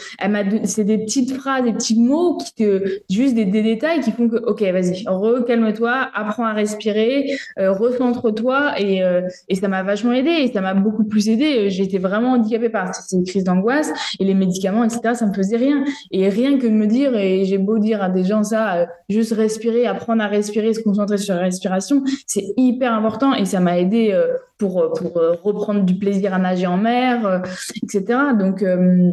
[0.65, 4.37] c'est des petites phrases, des petits mots, qui te, juste des, détails qui font que,
[4.37, 8.81] ok, vas-y, recalme-toi, apprends à respirer, euh, recentre-toi.
[8.81, 11.69] Et, euh, et ça m'a vachement aidé et ça m'a beaucoup plus aidé.
[11.71, 15.15] J'ai été vraiment handicapée par ces crises d'angoisse et les médicaments, etc.
[15.15, 15.85] Ça me faisait rien.
[16.11, 19.33] Et rien que de me dire, et j'ai beau dire à des gens ça, juste
[19.33, 23.79] respirer, apprendre à respirer, se concentrer sur la respiration, c'est hyper important et ça m'a
[23.79, 24.17] aidé
[24.61, 27.39] pour, pour euh, reprendre du plaisir à nager en mer, euh,
[27.83, 28.19] etc.
[28.39, 29.13] Donc, euh,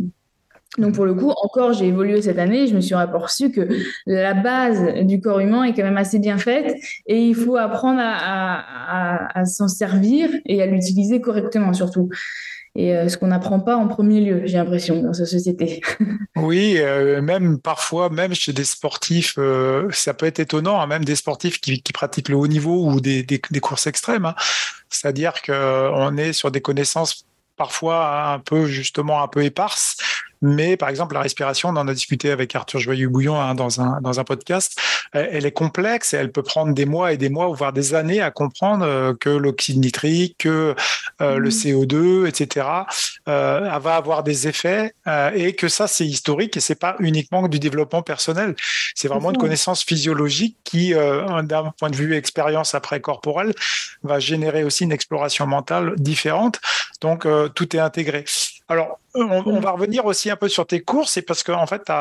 [0.78, 2.68] donc pour le coup, encore, j'ai évolué cette année.
[2.68, 3.68] Je me suis aperçu que
[4.06, 6.76] la base du corps humain est quand même assez bien faite
[7.06, 12.10] et il faut apprendre à, à s'en servir et à l'utiliser correctement surtout
[12.78, 15.82] et euh, ce qu'on n'apprend pas en premier lieu, j'ai l'impression, dans cette société.
[16.36, 21.04] oui, euh, même parfois, même chez des sportifs, euh, ça peut être étonnant, hein, même
[21.04, 23.26] des sportifs qui, pratiquent le haut niveau ou des,
[23.62, 24.26] courses extrêmes.
[24.26, 24.36] Hein.
[24.90, 27.26] C'est-à-dire qu'on est sur des connaissances
[27.56, 29.98] parfois un peu justement un peu éparses
[30.42, 33.82] mais par exemple la respiration on en a discuté avec Arthur Joyeux Bouillon hein, dans
[33.82, 34.80] un dans un podcast
[35.14, 38.22] elle est complexe et elle peut prendre des mois et des mois, voire des années
[38.22, 40.76] à comprendre que l'oxyde nitrique, que
[41.20, 41.50] le mmh.
[41.50, 42.68] CO2, etc.,
[43.26, 44.94] va avoir des effets
[45.34, 48.56] et que ça, c'est historique et c'est pas uniquement du développement personnel.
[48.96, 53.54] C'est vraiment une connaissance physiologique qui, d'un point de vue expérience après corporelle,
[54.04, 56.60] va générer aussi une exploration mentale différente.
[57.02, 58.26] Donc, tout est intégré.
[58.70, 61.84] Alors, on, va revenir aussi un peu sur tes courses, et parce qu'en en fait,
[61.86, 61.92] tu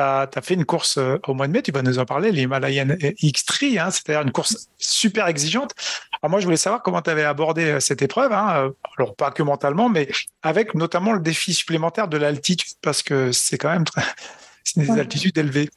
[0.00, 2.88] as, fait une course euh, au mois de mai, tu vas nous en parler, l'Himalayan
[2.88, 5.72] X3, hein, c'est-à-dire une course super exigeante.
[6.20, 9.16] Alors moi, je voulais savoir comment tu avais abordé euh, cette épreuve, hein, euh, alors
[9.16, 10.08] pas que mentalement, mais
[10.42, 13.84] avec notamment le défi supplémentaire de l'altitude, parce que c'est quand même
[14.76, 15.70] des altitudes élevées.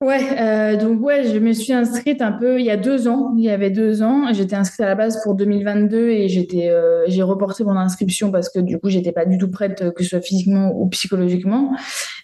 [0.00, 3.34] Ouais, euh, donc ouais, je me suis inscrite un peu il y a deux ans.
[3.36, 7.04] Il y avait deux ans, j'étais inscrite à la base pour 2022 et j'étais, euh,
[7.06, 10.08] j'ai reporté mon inscription parce que du coup, j'étais pas du tout prête, que ce
[10.08, 11.76] soit physiquement ou psychologiquement.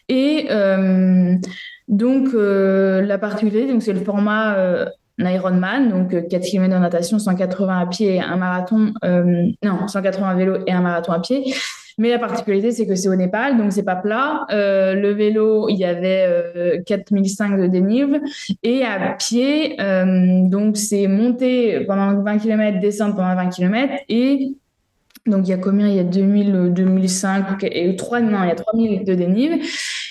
[0.08, 1.34] Et euh,
[1.88, 4.56] donc la particularité, donc c'est le format
[5.18, 8.94] Ironman, donc 4 km de natation, 180 à pied, un marathon,
[9.62, 11.52] non, 180 vélo et un marathon à pied.
[11.98, 14.46] Mais la particularité, c'est que c'est au Népal, donc c'est pas plat.
[14.50, 18.20] Euh, le vélo, il y avait euh, 4005 de dénive.
[18.62, 23.94] Et à pied, euh, donc c'est monter pendant 20 km, descendre pendant 20 km.
[24.10, 24.52] Et
[25.24, 25.88] donc il y a combien?
[25.88, 29.62] Il y a 2000, 2005 et 3, non, il y a 3000 de dénive.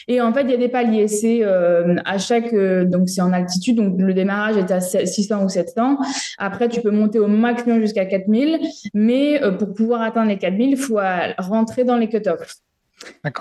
[0.07, 1.07] Et en fait, il y a des paliers.
[1.07, 5.43] C'est euh, à chaque, euh, donc c'est en altitude, donc le démarrage est à 600
[5.43, 5.97] ou 700.
[6.37, 8.59] Après, tu peux monter au maximum jusqu'à 4000,
[8.93, 10.99] mais euh, pour pouvoir atteindre les 4000, il faut
[11.37, 12.57] rentrer dans les cut-offs.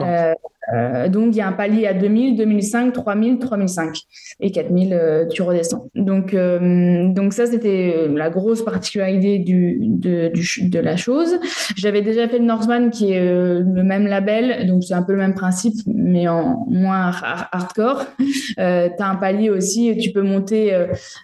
[0.00, 0.34] Euh,
[0.72, 3.98] euh, donc, il y a un palier à 2000, 2005, 3000, 3005.
[4.40, 5.86] Et 4000, euh, tu redescends.
[5.94, 11.38] Donc, donc ça, c'était la grosse particularité de la chose.
[11.76, 14.66] J'avais déjà fait le Northman, qui est le même label.
[14.66, 17.12] Donc, c'est un peu le même principe, mais en moins
[17.52, 18.06] hardcore.
[18.18, 19.96] tu as un palier aussi.
[19.98, 20.74] Tu peux monter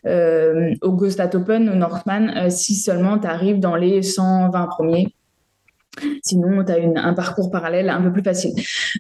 [0.05, 5.09] au Ghost at Open, au Northman, si seulement tu arrives dans les 120 premiers.
[6.22, 8.53] Sinon, tu as un parcours parallèle un peu plus facile.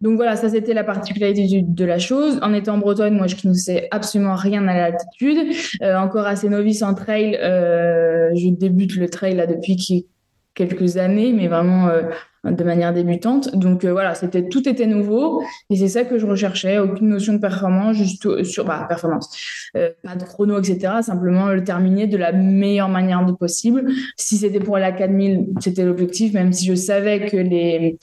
[0.02, 2.38] Donc voilà, ça c'était la particularité de la chose.
[2.42, 5.38] En étant Bretonne, moi je ne sais absolument rien à l'altitude.
[5.82, 10.06] Euh, encore assez novice en trail, euh, je débute le trail là depuis
[10.54, 12.02] quelques années, mais vraiment euh,
[12.44, 13.54] de manière débutante.
[13.54, 16.78] Donc euh, voilà, c'était tout était nouveau et c'est ça que je recherchais.
[16.78, 19.28] Aucune notion de performance, juste sur bah, performance,
[19.76, 20.94] euh, pas de chrono, etc.
[21.02, 23.90] Simplement le terminer de la meilleure manière possible.
[24.16, 27.98] Si c'était pour la 4000, c'était l'objectif, même si je savais que les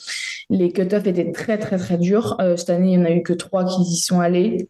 [0.50, 2.38] les cut-offs étaient très très très durs.
[2.40, 4.70] Euh, cette année, il n'y en a eu que trois qui y sont allés.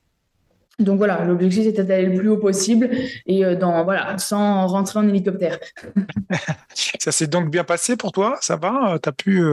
[0.80, 2.89] Donc voilà, l'objectif c'était d'aller le plus haut possible
[3.25, 5.59] et dans voilà, sans rentrer en hélicoptère.
[6.99, 8.38] ça s'est donc bien passé pour toi?
[8.41, 8.99] Ça va?
[9.01, 9.43] Tu as pu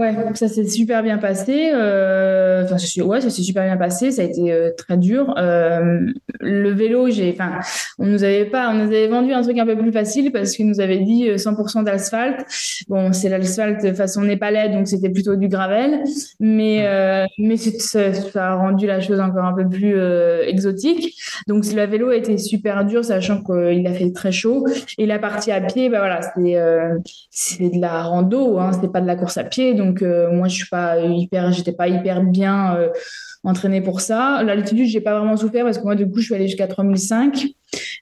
[0.00, 1.72] Ouais, ça s'est super bien passé.
[1.74, 4.10] Euh, enfin, ouais, ça s'est super bien passé.
[4.10, 5.34] Ça a été euh, très dur.
[5.36, 6.06] Euh,
[6.40, 7.58] le vélo, j'ai, enfin,
[7.98, 10.56] on nous avait pas, on nous avait vendu un truc un peu plus facile parce
[10.56, 12.46] qu'ils nous avaient dit 100% d'asphalte.
[12.88, 16.02] Bon, c'est l'asphalte façon népalais, donc c'était plutôt du gravel,
[16.38, 20.00] mais mais ça, a rendu la chose encore un peu plus
[20.46, 21.14] exotique.
[21.46, 24.66] Donc, le vélo a été super dur, sachant qu'il a fait très chaud.
[24.96, 26.56] Et la partie à pied, bah voilà, c'est
[27.30, 30.30] c'est de la rando, hein, c'est pas de la course à pied, donc donc euh,
[30.30, 32.88] moi je suis pas hyper, j'étais pas hyper bien euh,
[33.42, 34.42] entraînée pour ça.
[34.44, 37.44] L'altitude, j'ai pas vraiment souffert parce que moi du coup je suis allée jusqu'à 3005
[37.44, 37.48] euh,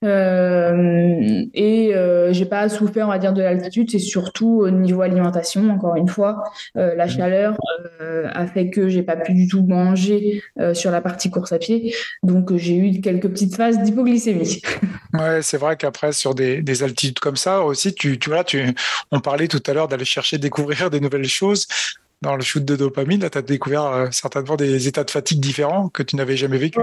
[0.02, 3.90] et euh, j'ai pas souffert on va dire de l'altitude.
[3.90, 6.44] C'est surtout au niveau alimentation encore une fois,
[6.74, 7.08] la mmh.
[7.08, 7.56] chaleur
[8.00, 10.42] a fait que j'ai pas pu du tout manger
[10.72, 11.94] sur la partie course à pied.
[12.22, 14.62] Donc j'ai eu quelques petites phases d'hypoglycémie.
[15.14, 18.30] Ouais, c'est vrai qu'après sur des, altitudes comme ça aussi, tu, tu
[19.10, 21.66] on parlait tout à l'heure d'aller chercher, découvrir des nouvelles choses
[22.22, 25.40] dans le shoot de dopamine, là, tu as découvert euh, certainement des états de fatigue
[25.40, 26.80] différents que tu n'avais jamais vécu.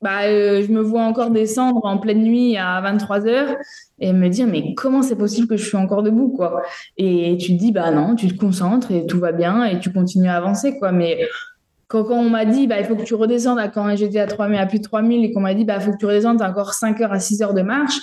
[0.00, 3.56] Bah, euh, je me vois encore descendre en pleine nuit à 23 heures
[3.98, 6.62] et me dire mais comment c'est possible que je suis encore debout quoi?
[6.96, 9.92] Et tu te dis bah non tu te concentres et tout va bien et tu
[9.92, 11.26] continues à avancer quoi mais
[11.88, 14.66] quand, on m'a dit bah il faut que tu redescendes quand j'étais à 3000 à
[14.66, 17.00] plus de 3000 et qu'on m'a dit bah il faut que tu redescendes encore 5
[17.00, 17.98] heures à 6 heures de marche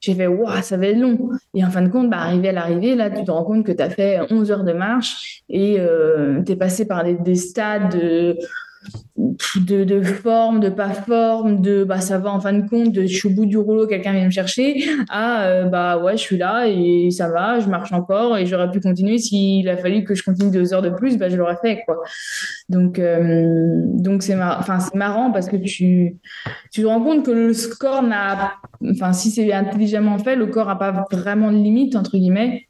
[0.00, 1.28] j'ai fait, waouh, ça va être long.
[1.52, 3.72] Et en fin de compte, bah, arrivé à l'arrivée, là, tu te rends compte que
[3.72, 7.34] tu as fait 11 heures de marche et euh, tu es passé par des, des
[7.34, 7.92] stades.
[7.92, 8.38] De,
[9.56, 13.02] de, de, forme, de pas forme, de bah ça va en fin de compte, de
[13.02, 16.22] je suis au bout du rouleau, quelqu'un vient me chercher, ah euh, bah ouais je
[16.22, 20.04] suis là et ça va, je marche encore et j'aurais pu continuer s'il a fallu
[20.04, 22.02] que je continue deux heures de plus, bah je l'aurais fait quoi.
[22.68, 24.64] Donc euh, donc c'est mar...
[24.80, 26.16] c'est marrant parce que tu
[26.70, 28.54] tu te rends compte que le score n'a,
[28.90, 32.69] enfin si c'est intelligemment fait, le corps a pas vraiment de limite entre guillemets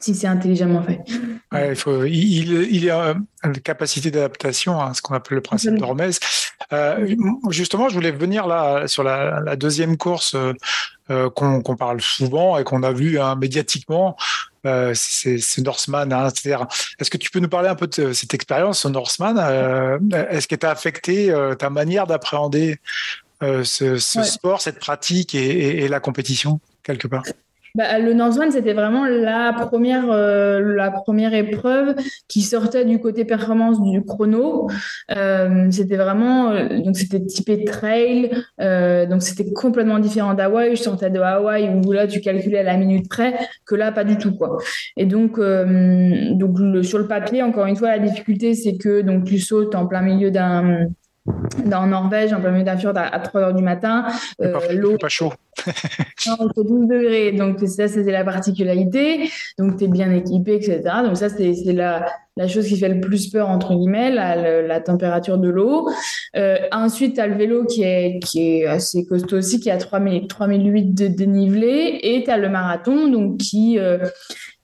[0.00, 1.00] si c'est intelligemment fait.
[1.52, 6.20] il, faut, il, il, a une capacité d'adaptation, à ce qu'on appelle le principe d'Hormèse.
[7.50, 10.36] justement, je voulais venir là sur la, deuxième course
[11.08, 14.16] qu'on parle souvent et qu'on a vu hein, médiatiquement.
[14.94, 16.12] c'est Norseman.
[16.12, 16.28] Hein,
[16.98, 19.36] Est-ce que tu peux nous parler un peu de cette expérience au Norseman
[20.30, 22.78] Est-ce qu'elle t'a affecté ta manière d'appréhender
[23.40, 27.24] ce, sport, cette pratique et la compétition quelque part?
[27.74, 31.94] Bah, le Northman, c'était vraiment la première, euh, la première épreuve
[32.28, 34.68] qui sortait du côté performance du chrono.
[35.16, 40.76] Euh, c'était vraiment, euh, donc c'était typé trail, donc c'était complètement différent d'Hawaï.
[40.76, 43.34] Je sortais de Hawaï où là tu calculais à la minute près,
[43.66, 44.58] que là pas du tout quoi.
[44.96, 49.38] Et donc, donc sur le papier, encore une fois, la difficulté c'est que donc tu
[49.38, 50.88] sautes en plein milieu d'un
[51.64, 54.06] dans Norvège, en plein milieu d'un fjord à, 3 heures du matin.
[54.40, 55.32] Euh, l'eau pas chaud.
[56.26, 57.32] non, il 12 degrés.
[57.32, 59.30] Donc, ça, c'était la particularité.
[59.58, 60.80] Donc, tu es bien équipé, etc.
[61.04, 62.06] Donc, ça, c'est la,
[62.36, 65.88] la chose qui fait le plus peur, entre guillemets, la, la température de l'eau.
[66.36, 69.76] Euh, ensuite, tu as le vélo qui est, qui est assez costaud aussi, qui a
[69.76, 71.98] 3000, 3008 de dénivelé.
[72.02, 73.98] Et tu as le marathon, donc qui, euh,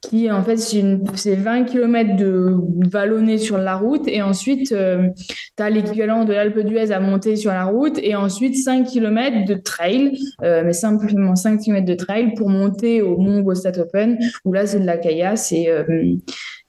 [0.09, 2.57] qui en fait c'est 20 km de
[2.89, 5.09] vallonné sur la route et ensuite euh,
[5.57, 9.45] tu as l'équivalent de l'Alpe d'Huez à monter sur la route et ensuite 5 km
[9.47, 14.19] de trail euh, mais simplement 5 km de trail pour monter au Mont Gostat Open
[14.45, 16.15] où là c'est de la caillasse et euh,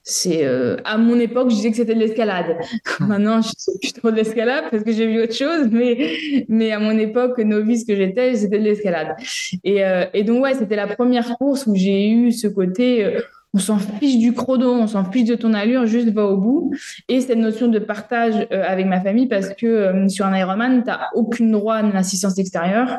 [0.08, 2.56] c'est euh, à mon époque, je disais que c'était de l'escalade.
[3.00, 6.70] Maintenant, je suis plus trop de l'escalade parce que j'ai vu autre chose, mais mais
[6.70, 9.16] à mon époque, novice que j'étais, c'était de l'escalade.
[9.64, 13.04] Et, euh, et donc ouais, c'était la première course où j'ai eu ce côté.
[13.04, 13.20] Euh,
[13.52, 16.72] on s'en fiche du chrono, on s'en fiche de ton allure, juste va au bout.
[17.08, 21.08] Et cette notion de partage avec ma famille, parce que sur un Ironman, tu n'as
[21.14, 22.98] aucun droit à une assistance extérieure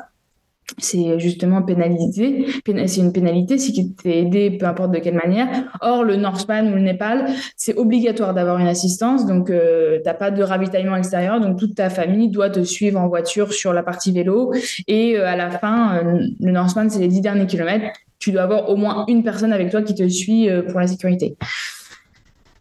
[0.77, 2.45] c'est justement pénalisé.
[2.85, 5.47] C'est une pénalité si tu es aidé, peu importe de quelle manière.
[5.81, 9.25] Or, le Northman ou le Népal, c'est obligatoire d'avoir une assistance.
[9.25, 11.39] Donc, euh, tu n'as pas de ravitaillement extérieur.
[11.39, 14.53] Donc, toute ta famille doit te suivre en voiture sur la partie vélo.
[14.87, 17.85] Et euh, à la fin, euh, le Northman, c'est les dix derniers kilomètres.
[18.19, 21.37] Tu dois avoir au moins une personne avec toi qui te suit pour la sécurité.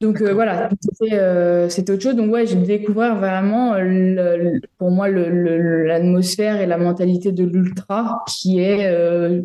[0.01, 0.69] Donc euh, voilà,
[1.13, 2.17] euh, c'était autre chose.
[2.17, 3.77] Donc ouais, j'ai découvert vraiment,
[4.79, 9.43] pour moi, l'atmosphère et la mentalité de l'ultra qui est euh,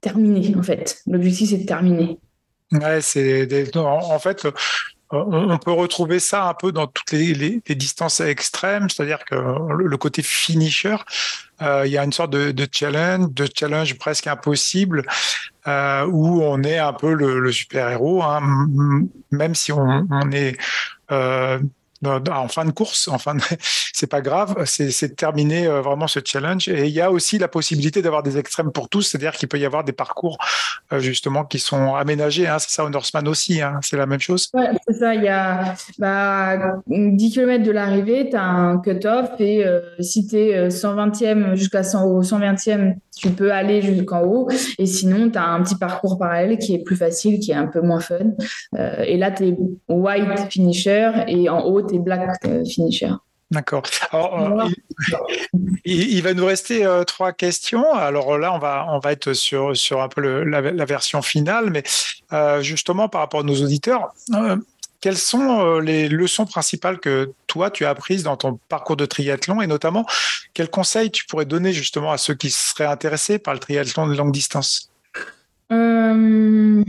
[0.00, 1.02] terminée en fait.
[1.06, 2.18] L'objectif, c'est de terminer.
[2.72, 4.46] Ouais, c'est en fait,
[5.10, 10.22] on peut retrouver ça un peu dans toutes les, distances extrêmes, c'est-à-dire que le côté
[10.22, 10.96] finisher,
[11.60, 15.04] il y a une sorte de, challenge, de challenge presque impossible,
[15.66, 18.40] euh, où on est un peu le, super-héros, hein,
[19.30, 20.56] même si on, est
[21.10, 21.58] euh,
[22.04, 23.36] en fin de course, en fin
[23.92, 26.68] c'est pas grave, c'est terminer euh, vraiment ce challenge.
[26.68, 29.58] Et il y a aussi la possibilité d'avoir des extrêmes pour tous, c'est-à-dire qu'il peut
[29.58, 30.38] y avoir des parcours
[30.98, 32.48] justement qui sont aménagés.
[32.48, 34.48] Hein, c'est ça au Norseman aussi, hein, c'est la même chose.
[34.54, 35.14] Ouais, c'est ça.
[35.14, 39.64] Il y a bah, 10 km de l'arrivée, tu as un cut-off et
[40.00, 44.48] si tu es 120e jusqu'à 120e, tu peux aller jusqu'en haut.
[44.78, 47.66] Et sinon, tu as un petit parcours parallèle qui est plus facile, qui est un
[47.66, 48.32] peu moins fun.
[48.78, 49.56] Euh, et là, tu es
[49.88, 53.10] white finisher et en haut, tu es black euh, finisher.
[53.50, 53.82] D'accord.
[54.14, 54.68] Euh,
[55.84, 57.92] il, va nous rester trois questions.
[57.92, 61.82] Alors là, on va, on va être sur, sur un peu la, version finale, mais
[62.62, 64.14] justement par rapport à nos auditeurs,
[65.00, 69.06] quelles sont euh, les leçons principales que toi, tu as apprises dans ton parcours de
[69.06, 70.04] triathlon et notamment,
[70.54, 74.14] quels conseils tu pourrais donner justement à ceux qui seraient intéressés par le triathlon de
[74.14, 74.90] longue distance?
[75.72, 76.84] Euh,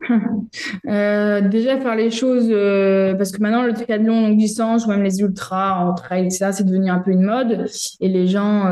[0.88, 2.48] euh, déjà faire les choses
[3.16, 6.64] parce que maintenant le triathlon longue distance ou même les ultras en trail ça c'est
[6.64, 7.66] devenu un peu une mode.
[8.00, 8.64] Et les gens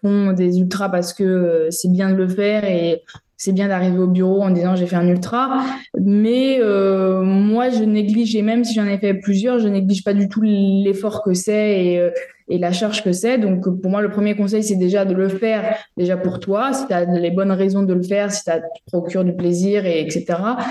[0.00, 3.02] font des ultras parce que c'est bien de le faire et
[3.36, 5.64] c'est bien d'arriver au bureau en disant j'ai fait un ultra,
[6.00, 10.14] mais euh, moi je néglige, et même si j'en ai fait plusieurs, je néglige pas
[10.14, 12.10] du tout l'effort que c'est et, euh,
[12.48, 13.38] et la charge que c'est.
[13.38, 16.86] Donc, pour moi, le premier conseil, c'est déjà de le faire déjà pour toi, si
[16.86, 20.00] tu as les bonnes raisons de le faire, si ça te procure du plaisir, et
[20.00, 20.24] etc.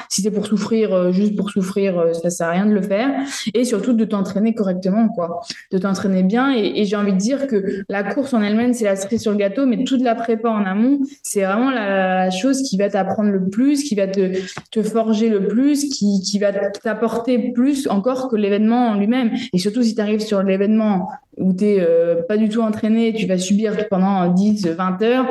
[0.10, 2.82] Si c'est pour souffrir, euh, juste pour souffrir, euh, ça sert à rien de le
[2.82, 3.10] faire.
[3.54, 5.42] Et surtout, de t'entraîner correctement, quoi.
[5.72, 6.54] De t'entraîner bien.
[6.56, 9.38] Et, j'ai envie de dire que la course en elle-même, c'est la cerise sur le
[9.38, 13.50] gâteau, mais toute la prépa en amont, c'est vraiment la, chose qui va t'apprendre le
[13.50, 14.32] plus, qui va te,
[14.72, 19.32] te forger le plus, qui, qui va t'apporter plus encore que l'événement en lui-même.
[19.54, 23.14] Et surtout, si tu arrives sur l'événement où tu n'es euh, pas du tout entraîné,
[23.14, 25.28] tu vas subir pendant 10, 20 heures,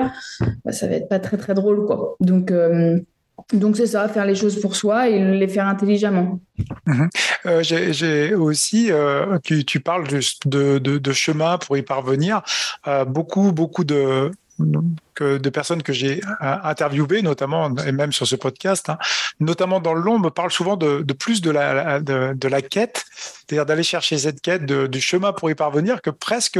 [0.64, 1.86] bah, ça va être pas très très drôle.
[1.86, 2.16] quoi.
[2.20, 2.98] Donc, euh,
[3.53, 6.40] donc c'est ça, faire les choses pour soi et les faire intelligemment.
[6.86, 7.09] Mhm.
[7.46, 8.90] Euh, j'ai aussi,
[9.44, 12.42] tu, parles de, de, de, chemin pour y parvenir,
[13.07, 14.30] beaucoup, beaucoup de
[15.15, 18.99] que de personnes que j'ai interviewées, notamment et même sur ce podcast, hein,
[19.41, 23.67] notamment dans le long, me parlent souvent de, plus de la, de, la quête, c'est-à-dire
[23.67, 26.59] d'aller chercher cette quête, du chemin pour y parvenir, que presque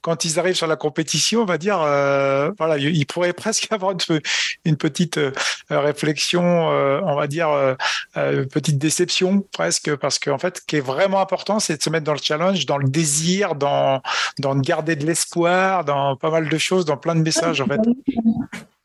[0.00, 3.94] quand ils arrivent sur la compétition, on va dire, euh, voilà, ils pourraient presque avoir
[4.64, 5.32] une, petite euh,
[5.70, 7.48] réflexion, euh, on va dire,
[8.16, 11.90] une petite déception presque, parce qu'en fait, ce qui est vraiment important, c'est de se
[11.90, 14.02] mettre dans le challenge, dans le désir, dans,
[14.38, 17.80] dans garder de l'espoir, dans pas mal de choses, dans plein de messages en fait.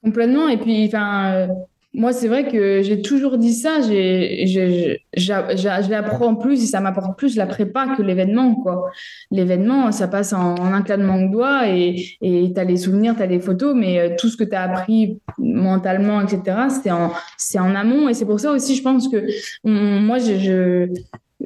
[0.04, 0.48] Complètement.
[0.48, 1.48] Et puis, enfin,
[1.94, 3.82] moi, c'est vrai que j'ai toujours dit ça.
[3.82, 8.54] Je l'apprends plus et ça m'apporte plus la prépa que l'événement.
[8.56, 8.92] quoi.
[9.32, 13.26] L'événement, ça passe en, un claquement de doigts et tu as les souvenirs, tu as
[13.26, 17.76] les photos, mais euh, tout ce que tu as appris mentalement, etc., c'est en, en
[17.76, 18.10] amont.
[18.10, 19.26] Et c'est pour ça aussi, je pense que
[19.64, 20.88] moi, je,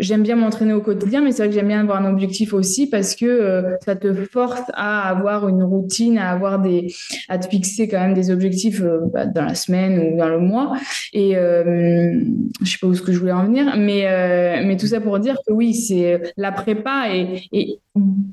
[0.02, 2.88] j'aime bien m'entraîner au quotidien, mais c'est vrai que j'aime bien avoir un objectif aussi
[2.90, 6.94] parce que euh, ça te force à avoir une routine, à avoir des,
[7.30, 10.40] à te fixer quand même des objectifs euh, bah, dans la semaine ou dans le
[10.40, 10.76] mois.
[11.14, 12.20] Et euh,
[12.62, 15.00] je sais pas où ce que je voulais en venir, mais euh, mais tout ça
[15.00, 17.80] pour dire que oui, c'est la prépa est,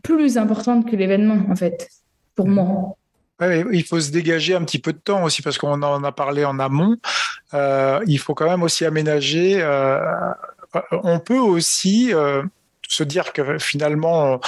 [0.02, 1.88] plus importante que l'événement en fait
[2.34, 2.96] pour moi.
[3.40, 6.44] il faut se dégager un petit peu de temps aussi parce qu'on en a parlé
[6.44, 6.96] en amont.
[7.52, 9.60] il faut quand même aussi aménager
[10.90, 12.42] on peut aussi euh,
[12.88, 14.40] se dire que finalement,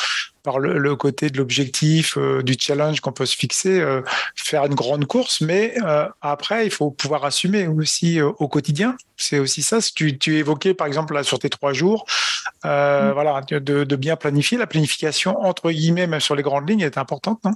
[0.42, 3.84] par le, côté de l'objectif, euh, du challenge qu'on peut se fixer,
[4.34, 5.74] faire une grande course, mais
[6.20, 8.96] après, il faut pouvoir assumer aussi au quotidien.
[9.16, 9.80] C'est aussi ça.
[9.80, 12.06] Si tu, tu évoquais, par exemple, là, sur tes trois jours,
[12.64, 13.10] mm.
[13.12, 14.58] voilà, de, de, bien planifier.
[14.58, 17.52] La planification, entre guillemets, même sur les grandes lignes, est importante, non?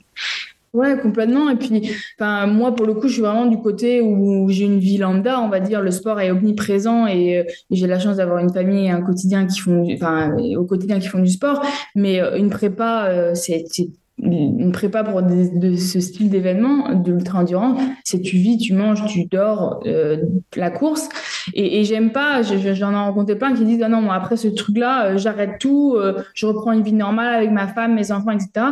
[0.75, 1.49] Ouais, complètement.
[1.51, 4.81] Et puis, enfin, moi, pour le coup, je suis vraiment du côté où j'ai une
[4.81, 5.81] vie lambda, on va dire.
[5.81, 9.47] Le sport est omniprésent et, euh, j'ai la chance d'avoir une famille et un quotidien
[9.47, 11.63] qui font, enfin, au quotidien qui font du sport.
[11.95, 13.65] Mais euh, une prépa, euh, c'est
[14.23, 19.25] une prépa pour de ce style d'événement, de l'ultra-endurance, c'est tu vis, tu manges, tu
[19.27, 20.19] dors, euh,
[20.57, 21.09] la course.
[21.53, 25.07] Et, j'aime pas, j'en ai rencontré plein qui disent ah non, moi, après ce truc-là,
[25.07, 28.67] euh, j'arrête tout, euh, je reprends une vie normale avec ma femme, mes enfants, etc.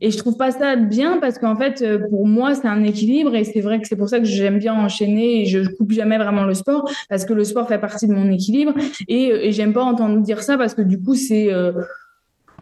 [0.00, 3.44] Et je trouve pas ça bien parce qu'en fait, pour moi, c'est un équilibre et
[3.44, 6.44] c'est vrai que c'est pour ça que j'aime bien enchaîner et je coupe jamais vraiment
[6.44, 8.72] le sport parce que le sport fait partie de mon équilibre
[9.08, 11.50] et j'aime pas entendre dire ça parce que du coup, c'est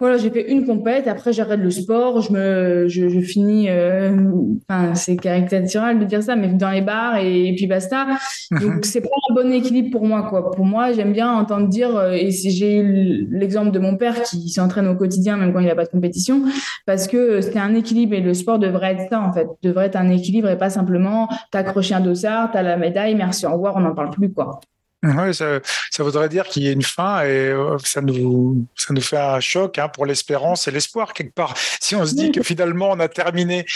[0.01, 4.32] voilà, j'ai fait une compète, après j'arrête le sport, je me, je, je finis, euh,
[4.68, 8.07] enfin c'est caricatural de dire ça, mais dans les bars et, puis basta.
[8.51, 10.51] Donc c'est pas un bon équilibre pour moi, quoi.
[10.51, 14.49] Pour moi, j'aime bien entendre dire, euh, et j'ai eu l'exemple de mon père qui
[14.49, 16.42] s'entraîne au quotidien même quand il n'a pas de compétition,
[16.86, 19.97] parce que c'est un équilibre et le sport devrait être ça en fait, devrait être
[19.97, 23.80] un équilibre et pas simplement t'accrocher un dossard, t'as la médaille, merci, au revoir, on
[23.80, 24.61] n'en parle plus, quoi.
[25.05, 28.95] Oui, ça, ça, voudrait dire qu'il y ait une fin et euh, ça nous, ça
[28.95, 31.55] nous fait un choc hein, pour l'espérance et l'espoir quelque part.
[31.81, 33.67] Si on se dit que finalement on a terminé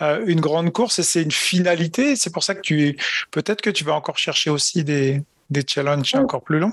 [0.00, 2.96] euh, une grande course et c'est une finalité, c'est pour ça que tu
[3.30, 6.72] peut-être que tu vas encore chercher aussi des, des challenges encore plus longs.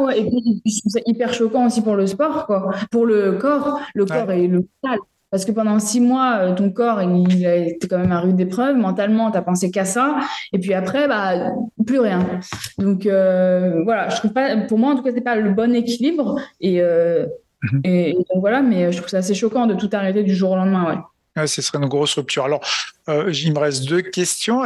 [0.00, 2.70] ouais, et puis, c'est hyper choquant aussi pour le sport, quoi.
[2.90, 3.80] pour le corps.
[3.94, 4.98] Le corps et le mental.
[5.30, 8.38] Parce que pendant six mois, euh, ton corps, il a été quand même à rude
[8.40, 8.76] épreuve.
[8.76, 10.18] Mentalement, tu as pensé qu'à ça.
[10.52, 11.50] Et puis après, bah,
[11.86, 12.40] plus rien.
[12.78, 15.74] Donc, euh, voilà, je trouve pas, pour moi, en tout cas, c'est pas le bon
[15.74, 16.40] équilibre.
[16.60, 17.26] Et, euh,
[17.62, 17.80] mhm.
[17.84, 20.56] et, donc, voilà, mais je trouve ça assez choquant de tout arrêter du jour au
[20.56, 21.02] lendemain,
[21.36, 21.46] ouais.
[21.46, 22.44] ce serait une grosse rupture.
[22.44, 22.60] Alors,
[23.08, 24.62] il me reste deux questions.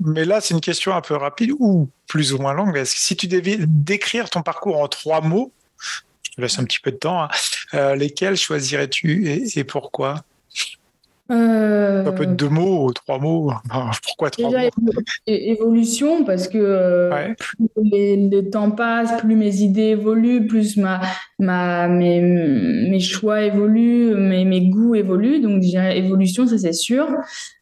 [0.00, 2.80] Mais là, c'est une question un peu rapide ou plus ou moins longue.
[2.84, 5.52] Si tu devais décrire ton parcours en trois mots,
[6.38, 7.24] laisse un petit peu de temps.
[7.24, 7.28] Hein.
[7.74, 10.22] Euh, lesquels choisirais-tu et, pourquoi?
[11.30, 12.06] Euh...
[12.06, 13.52] Un peu de deux mots, trois mots.
[14.02, 14.92] Pourquoi trois mots?
[15.26, 21.00] Évolution, parce que euh, plus les, temps passent, plus mes idées évoluent, plus ma,
[21.38, 25.40] ma, mes, mes choix évoluent, mes, mes goûts évoluent.
[25.40, 27.06] Donc, dirais évolution, ça c'est sûr.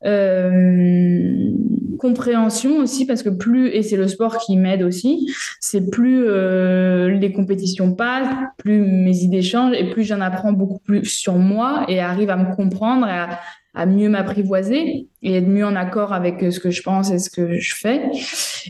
[0.04, 1.50] Euh,
[1.96, 7.08] compréhension aussi parce que plus et c'est le sport qui m'aide aussi c'est plus euh,
[7.08, 11.86] les compétitions passent plus mes idées changent et plus j'en apprends beaucoup plus sur moi
[11.88, 13.40] et arrive à me comprendre et à,
[13.76, 17.28] à mieux m'apprivoiser et être mieux en accord avec ce que je pense et ce
[17.28, 18.10] que je fais.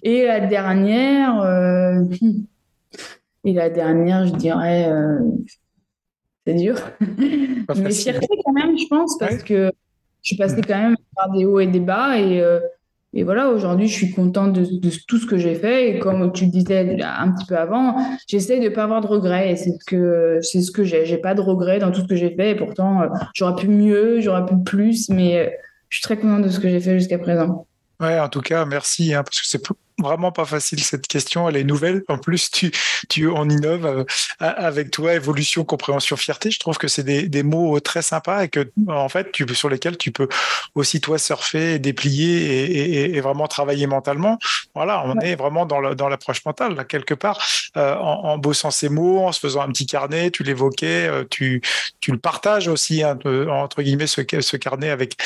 [0.02, 2.02] Et la dernière euh,
[3.44, 5.20] et la dernière je dirais euh,
[6.44, 6.76] c'est dur.
[7.00, 9.70] Mais fierté quand même je pense parce que
[10.22, 12.44] je suis passée quand même par des hauts et des bas et
[13.16, 15.88] et voilà, aujourd'hui, je suis contente de, tout ce que j'ai fait.
[15.88, 17.96] Et comme tu disais un petit peu avant,
[18.28, 19.52] j'essaie de ne pas avoir de regrets.
[19.52, 21.06] Et c'est ce que, c'est ce que j'ai.
[21.06, 22.50] J'ai pas de regrets dans tout ce que j'ai fait.
[22.50, 25.08] Et pourtant, euh, j'aurais pu mieux, j'aurais pu plus.
[25.08, 25.50] Mais euh,
[25.88, 27.66] je suis très contente de ce que j'ai fait jusqu'à présent.
[28.00, 29.14] Ouais, en tout cas, merci.
[29.14, 29.66] Hein, parce que c'est
[29.98, 31.48] vraiment pas facile cette question.
[31.48, 32.02] Elle est nouvelle.
[32.08, 32.70] En plus, tu,
[33.08, 34.04] tu on innove euh,
[34.38, 36.50] avec toi, évolution, compréhension, fierté.
[36.50, 39.68] Je trouve que c'est des, des, mots très sympas et que en fait, tu, sur
[39.68, 40.28] lesquels tu peux
[40.74, 44.38] aussi toi surfer, déplier et, et, et vraiment travailler mentalement.
[44.74, 47.40] Voilà, on est vraiment dans l'approche mentale là, quelque part,
[47.76, 50.30] euh, en, en, bossant ces mots, en se faisant un petit carnet.
[50.30, 51.62] Tu l'évoquais, euh, tu,
[52.00, 53.18] tu le partages aussi hein,
[53.48, 55.16] entre guillemets ce, ce carnet avec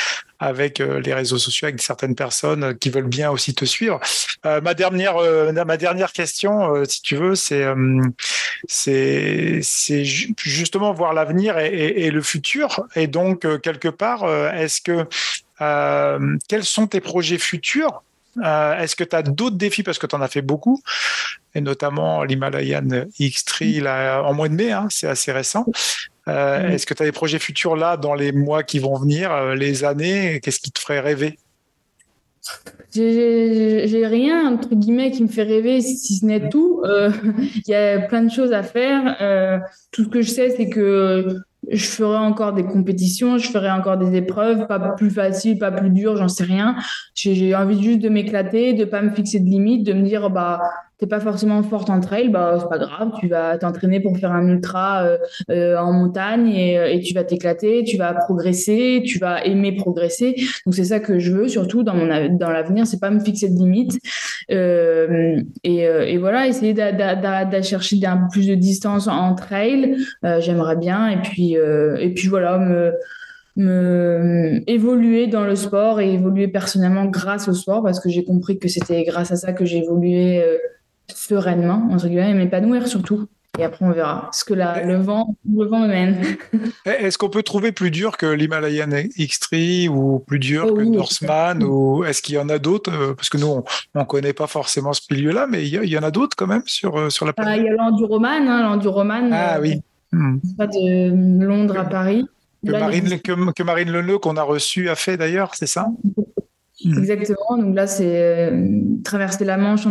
[0.40, 4.00] avec euh, les réseaux sociaux, avec certaines personnes qui veulent bien aussi te suivre.
[4.46, 7.64] Euh, ma dernière, euh, ma dernière question, si tu veux, c'est
[8.68, 12.86] c'est c'est justement voir l'avenir et, et, et, le futur.
[12.96, 15.06] Et donc quelque part, est-ce que
[16.48, 18.02] quels sont tes projets futurs?
[18.38, 19.82] Euh, Est-ce que tu as d'autres défis?
[19.82, 20.82] Parce que tu en as fait beaucoup,
[21.54, 25.66] et notamment l'Himalayan X3 en mois de mai, hein, c'est assez récent.
[26.28, 29.32] Euh, Est-ce que tu as des projets futurs là dans les mois qui vont venir,
[29.32, 30.40] euh, les années?
[30.40, 31.38] Qu'est-ce qui te ferait rêver?
[32.92, 36.82] J'ai rien entre guillemets qui me fait rêver si ce n'est tout.
[36.84, 37.10] Euh,
[37.66, 39.16] il y a plein de choses à faire.
[39.20, 39.58] Euh,
[39.92, 43.98] tout ce que je sais, c'est que je ferai encore des compétitions, je ferai encore
[43.98, 46.76] des épreuves, pas plus faciles, pas plus dures, j'en sais rien.
[47.14, 50.60] J'ai envie juste de m'éclater, de pas me fixer de limites, de me dire bah
[51.00, 54.32] t'es pas forcément forte en trail, bah c'est pas grave, tu vas t'entraîner pour faire
[54.32, 55.16] un ultra euh,
[55.50, 59.72] euh, en montagne et, euh, et tu vas t'éclater, tu vas progresser, tu vas aimer
[59.72, 60.36] progresser.
[60.66, 63.48] Donc c'est ça que je veux surtout dans mon dans l'avenir, c'est pas me fixer
[63.48, 63.98] de limites
[64.50, 69.96] euh, et, euh, et, voilà essayer d'aller chercher un peu plus de distance en trail,
[70.40, 72.92] j'aimerais bien et puis et puis voilà me
[73.56, 78.58] me évoluer dans le sport et évoluer personnellement grâce au sport parce que j'ai compris
[78.58, 80.42] que c'était grâce à ça que j'ai évolué
[81.30, 83.28] sereinement, entre guillemets, et m'épanouir surtout.
[83.58, 86.22] Et après, on verra ce que la, le, vent, le vent me mène.
[86.84, 90.90] Est-ce qu'on peut trouver plus dur que l'Himalayan X3 ou plus dur oh, que oui,
[90.90, 93.64] Norseman ou est-ce qu'il y en a d'autres euh, Parce que nous, on
[93.98, 96.62] ne connaît pas forcément ce milieu-là, mais il y, y, en a d'autres quand même
[96.66, 97.54] sur, euh, sur la planète.
[97.54, 99.30] Ah, il y a l'Enduroman, hein, l'Enduroman.
[99.32, 99.82] Ah euh, oui.
[100.12, 100.38] Hmm.
[100.56, 102.24] Pas de Londres à Paris.
[102.64, 105.88] Que, Là, Marine, que, que Marine Leneux, qu'on a reçu, a fait d'ailleurs, c'est ça?
[106.84, 106.98] Mmh.
[106.98, 107.58] Exactement.
[107.58, 108.66] Donc là, c'est euh,
[109.04, 109.90] traverser la Manche en,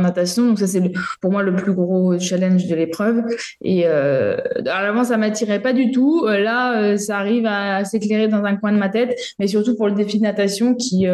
[0.00, 0.46] natation.
[0.46, 0.82] Donc ça, c'est
[1.20, 3.24] pour moi le plus gros challenge de l'épreuve.
[3.62, 4.36] Et euh,
[4.66, 6.26] avant, ça m'attirait pas du tout.
[6.26, 9.76] Euh, là, euh, ça arrive à, s'éclairer dans un coin de ma tête, mais surtout
[9.76, 11.06] pour le défi de natation qui,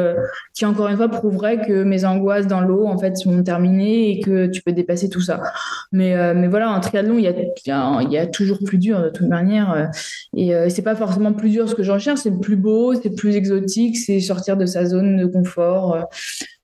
[0.55, 4.21] qui encore une fois prouverait que mes angoisses dans l'eau en fait sont terminées et
[4.21, 5.43] que tu peux dépasser tout ça.
[5.93, 9.09] Mais mais voilà, en triathlon, il y a il y a toujours plus dur de
[9.11, 9.91] toute manière.
[10.37, 13.37] Et c'est pas forcément plus dur ce que j'en cherche, c'est plus beau, c'est plus
[13.37, 15.95] exotique, c'est sortir de sa zone de confort.
[15.95, 16.03] Euh,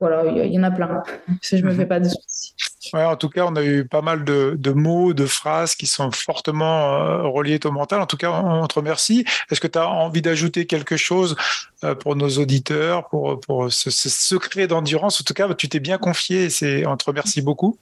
[0.00, 1.02] voilà, il y, en a plein.
[1.42, 2.54] Je me fais pas de soucis.
[2.94, 5.86] Ouais, en tout cas, on a eu pas mal de, de mots, de phrases qui
[5.86, 8.00] sont fortement euh, reliées au mental.
[8.00, 9.24] En tout cas, on te remercie.
[9.50, 11.36] Est-ce que tu as envie d'ajouter quelque chose
[11.84, 15.20] euh, pour nos auditeurs, pour, pour ce, ce secret d'endurance?
[15.20, 17.78] En tout cas, tu t'es bien confié et on te remercie beaucoup.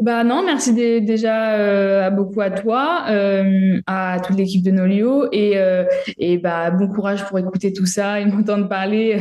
[0.00, 5.58] Bah non, merci déjà euh, beaucoup à toi, euh, à toute l'équipe de Nolio et,
[5.58, 5.84] euh,
[6.16, 9.20] et bah, bon courage pour écouter tout ça et m'entendre parler,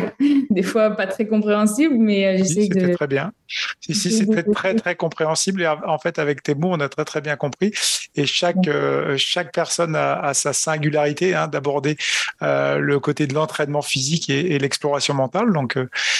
[0.49, 2.93] des fois pas très compréhensible, mais j'essaie si, de...
[2.93, 3.33] très bien.
[3.81, 7.03] Si, si, c'était très, très compréhensible et en fait, avec tes mots, on a très,
[7.03, 7.73] très bien compris.
[8.15, 8.69] Et chaque,
[9.17, 11.97] chaque personne a, a sa singularité hein, d'aborder
[12.41, 15.51] le côté de l'entraînement physique et, et l'exploration mentale.
[15.51, 15.77] Donc,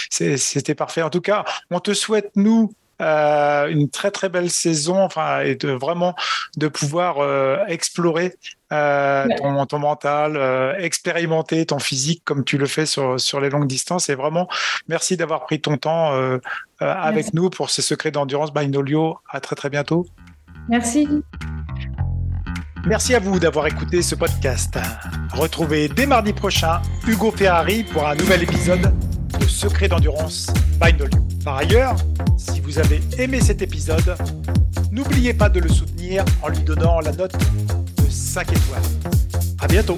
[0.10, 1.04] c'était parfait.
[1.04, 5.70] En tout cas, on te souhaite, nous, une très très belle saison, enfin, et de
[5.70, 6.16] vraiment
[6.58, 8.36] de pouvoir euh, explorer
[8.72, 13.50] euh, ton, ton, mental, euh, expérimenter ton physique comme tu le fais sur, sur les
[13.50, 14.10] longues distances.
[14.10, 14.48] Et vraiment,
[14.88, 16.38] merci d'avoir pris ton temps euh,
[16.80, 19.18] avec nous pour ces secrets d'endurance by Nolio.
[19.30, 20.06] À très très bientôt.
[20.68, 21.08] Merci.
[22.86, 24.78] Merci à vous d'avoir écouté ce podcast.
[25.34, 28.94] Retrouvez dès mardi prochain Hugo Ferrari pour un nouvel épisode
[29.40, 30.48] de Secrets d'endurance
[30.82, 31.20] by Nolio.
[31.44, 31.96] Par ailleurs,
[32.38, 34.16] si vous avez aimé cet épisode,
[34.92, 38.82] n'oubliez pas de le soutenir en lui donnant la note de 5 étoiles.
[39.60, 39.98] À bientôt!